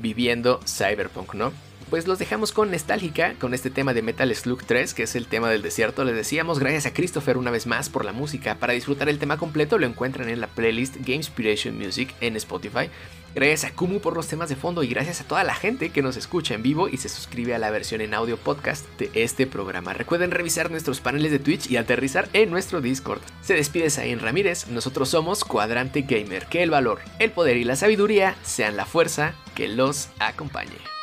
viviendo 0.00 0.60
Cyberpunk, 0.66 1.34
¿no? 1.34 1.52
Pues 1.90 2.06
los 2.06 2.20
dejamos 2.20 2.52
con 2.52 2.70
nostálgica, 2.70 3.34
con 3.40 3.52
este 3.52 3.68
tema 3.68 3.92
de 3.92 4.02
Metal 4.02 4.32
Slug 4.34 4.64
3, 4.64 4.94
que 4.94 5.02
es 5.02 5.16
el 5.16 5.26
tema 5.26 5.50
del 5.50 5.60
desierto. 5.60 6.04
Les 6.04 6.14
decíamos 6.14 6.60
gracias 6.60 6.86
a 6.86 6.94
Christopher 6.94 7.36
una 7.36 7.50
vez 7.50 7.66
más 7.66 7.88
por 7.88 8.04
la 8.04 8.12
música. 8.12 8.54
Para 8.54 8.72
disfrutar 8.72 9.08
el 9.08 9.18
tema 9.18 9.36
completo 9.36 9.76
lo 9.76 9.86
encuentran 9.86 10.28
en 10.28 10.40
la 10.40 10.46
playlist 10.46 10.96
Gamespiration 11.00 11.76
Music 11.76 12.14
en 12.20 12.36
Spotify. 12.36 12.88
Gracias 13.34 13.64
a 13.64 13.74
Kumu 13.74 14.00
por 14.00 14.16
los 14.16 14.28
temas 14.28 14.48
de 14.48 14.56
fondo 14.56 14.82
y 14.82 14.88
gracias 14.88 15.20
a 15.20 15.24
toda 15.24 15.44
la 15.44 15.54
gente 15.54 15.90
que 15.90 16.02
nos 16.02 16.16
escucha 16.16 16.54
en 16.54 16.62
vivo 16.62 16.88
y 16.88 16.96
se 16.96 17.08
suscribe 17.08 17.54
a 17.54 17.58
la 17.58 17.70
versión 17.70 18.00
en 18.00 18.14
audio 18.14 18.36
podcast 18.36 18.86
de 18.98 19.10
este 19.14 19.46
programa. 19.46 19.92
Recuerden 19.92 20.30
revisar 20.30 20.70
nuestros 20.70 21.00
paneles 21.00 21.32
de 21.32 21.38
Twitch 21.38 21.70
y 21.70 21.76
aterrizar 21.76 22.28
en 22.32 22.50
nuestro 22.50 22.80
Discord. 22.80 23.20
Se 23.42 23.54
despide 23.54 23.90
Zain 23.90 24.20
Ramírez, 24.20 24.68
nosotros 24.68 25.08
somos 25.08 25.44
Cuadrante 25.44 26.02
Gamer. 26.02 26.46
Que 26.46 26.62
el 26.62 26.70
valor, 26.70 27.00
el 27.18 27.30
poder 27.30 27.56
y 27.56 27.64
la 27.64 27.76
sabiduría 27.76 28.36
sean 28.42 28.76
la 28.76 28.86
fuerza 28.86 29.34
que 29.54 29.68
los 29.68 30.08
acompañe. 30.18 30.99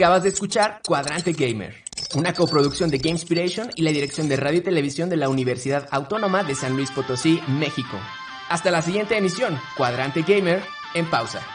Acabas 0.00 0.22
de 0.22 0.30
escuchar 0.30 0.80
Cuadrante 0.82 1.34
Gamer, 1.34 1.74
una 2.14 2.32
coproducción 2.32 2.88
de 2.88 2.96
Gamespiration 2.96 3.68
y 3.76 3.82
la 3.82 3.90
dirección 3.90 4.30
de 4.30 4.38
radio 4.38 4.60
y 4.60 4.62
televisión 4.62 5.10
de 5.10 5.18
la 5.18 5.28
Universidad 5.28 5.88
Autónoma 5.90 6.42
de 6.42 6.54
San 6.54 6.74
Luis 6.74 6.90
Potosí, 6.90 7.38
México. 7.48 7.98
Hasta 8.48 8.70
la 8.70 8.80
siguiente 8.80 9.18
emisión, 9.18 9.60
Cuadrante 9.76 10.22
Gamer, 10.22 10.62
en 10.94 11.04
pausa. 11.10 11.46